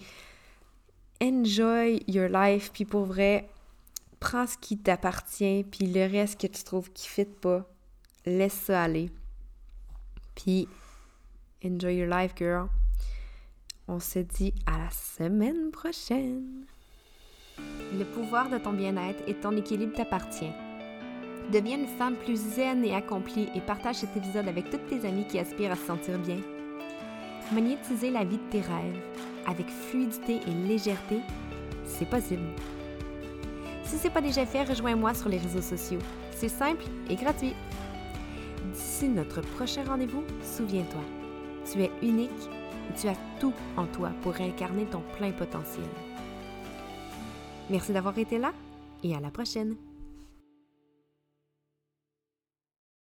Enjoy 1.21 2.03
your 2.07 2.27
life, 2.29 2.71
puis 2.73 2.85
pour 2.85 3.05
vrai, 3.05 3.49
prends 4.19 4.47
ce 4.47 4.57
qui 4.57 4.77
t'appartient, 4.77 5.63
puis 5.63 5.87
le 5.87 6.11
reste 6.11 6.39
que 6.39 6.47
tu 6.47 6.63
trouves 6.63 6.91
qui 6.91 7.07
fit 7.07 7.25
pas, 7.25 7.65
laisse 8.25 8.53
ça 8.53 8.83
aller. 8.83 9.09
Puis, 10.35 10.67
enjoy 11.63 11.95
your 11.95 12.07
life, 12.07 12.33
girl. 12.35 12.67
On 13.87 13.99
se 13.99 14.19
dit 14.19 14.53
à 14.65 14.77
la 14.77 14.89
semaine 14.89 15.71
prochaine. 15.71 16.65
Le 17.57 18.05
pouvoir 18.05 18.49
de 18.49 18.57
ton 18.57 18.73
bien-être 18.73 19.23
et 19.27 19.35
ton 19.35 19.55
équilibre 19.55 19.93
t'appartient. 19.93 20.51
Deviens 21.51 21.77
une 21.77 21.87
femme 21.87 22.15
plus 22.15 22.37
zen 22.37 22.83
et 22.85 22.95
accomplie 22.95 23.49
et 23.53 23.61
partage 23.61 23.97
cet 23.97 24.15
épisode 24.15 24.47
avec 24.47 24.69
toutes 24.69 24.87
tes 24.87 25.05
amies 25.05 25.27
qui 25.27 25.39
aspirent 25.39 25.71
à 25.73 25.75
se 25.75 25.85
sentir 25.85 26.17
bien. 26.17 26.37
Magnétiser 27.51 28.09
la 28.09 28.23
vie 28.23 28.37
de 28.37 28.49
tes 28.49 28.61
rêves 28.61 29.01
avec 29.45 29.67
fluidité 29.67 30.39
et 30.47 30.67
légèreté, 30.67 31.19
c'est 31.85 32.09
possible. 32.09 32.47
Si 33.83 33.97
ce 33.97 34.05
n'est 34.05 34.13
pas 34.13 34.21
déjà 34.21 34.45
fait, 34.45 34.63
rejoins-moi 34.63 35.13
sur 35.13 35.29
les 35.29 35.37
réseaux 35.37 35.61
sociaux. 35.61 35.99
C'est 36.31 36.49
simple 36.49 36.85
et 37.09 37.15
gratuit. 37.15 37.53
D'ici 38.73 39.07
notre 39.09 39.41
prochain 39.41 39.83
rendez-vous, 39.83 40.23
souviens-toi, 40.41 41.01
tu 41.71 41.83
es 41.83 41.91
unique 42.01 42.31
et 42.89 42.99
tu 42.99 43.07
as 43.07 43.17
tout 43.39 43.53
en 43.77 43.85
toi 43.85 44.11
pour 44.21 44.39
incarner 44.39 44.85
ton 44.85 45.01
plein 45.17 45.31
potentiel. 45.31 45.85
Merci 47.69 47.91
d'avoir 47.91 48.17
été 48.17 48.39
là 48.39 48.53
et 49.03 49.15
à 49.15 49.19
la 49.19 49.29
prochaine. 49.29 49.75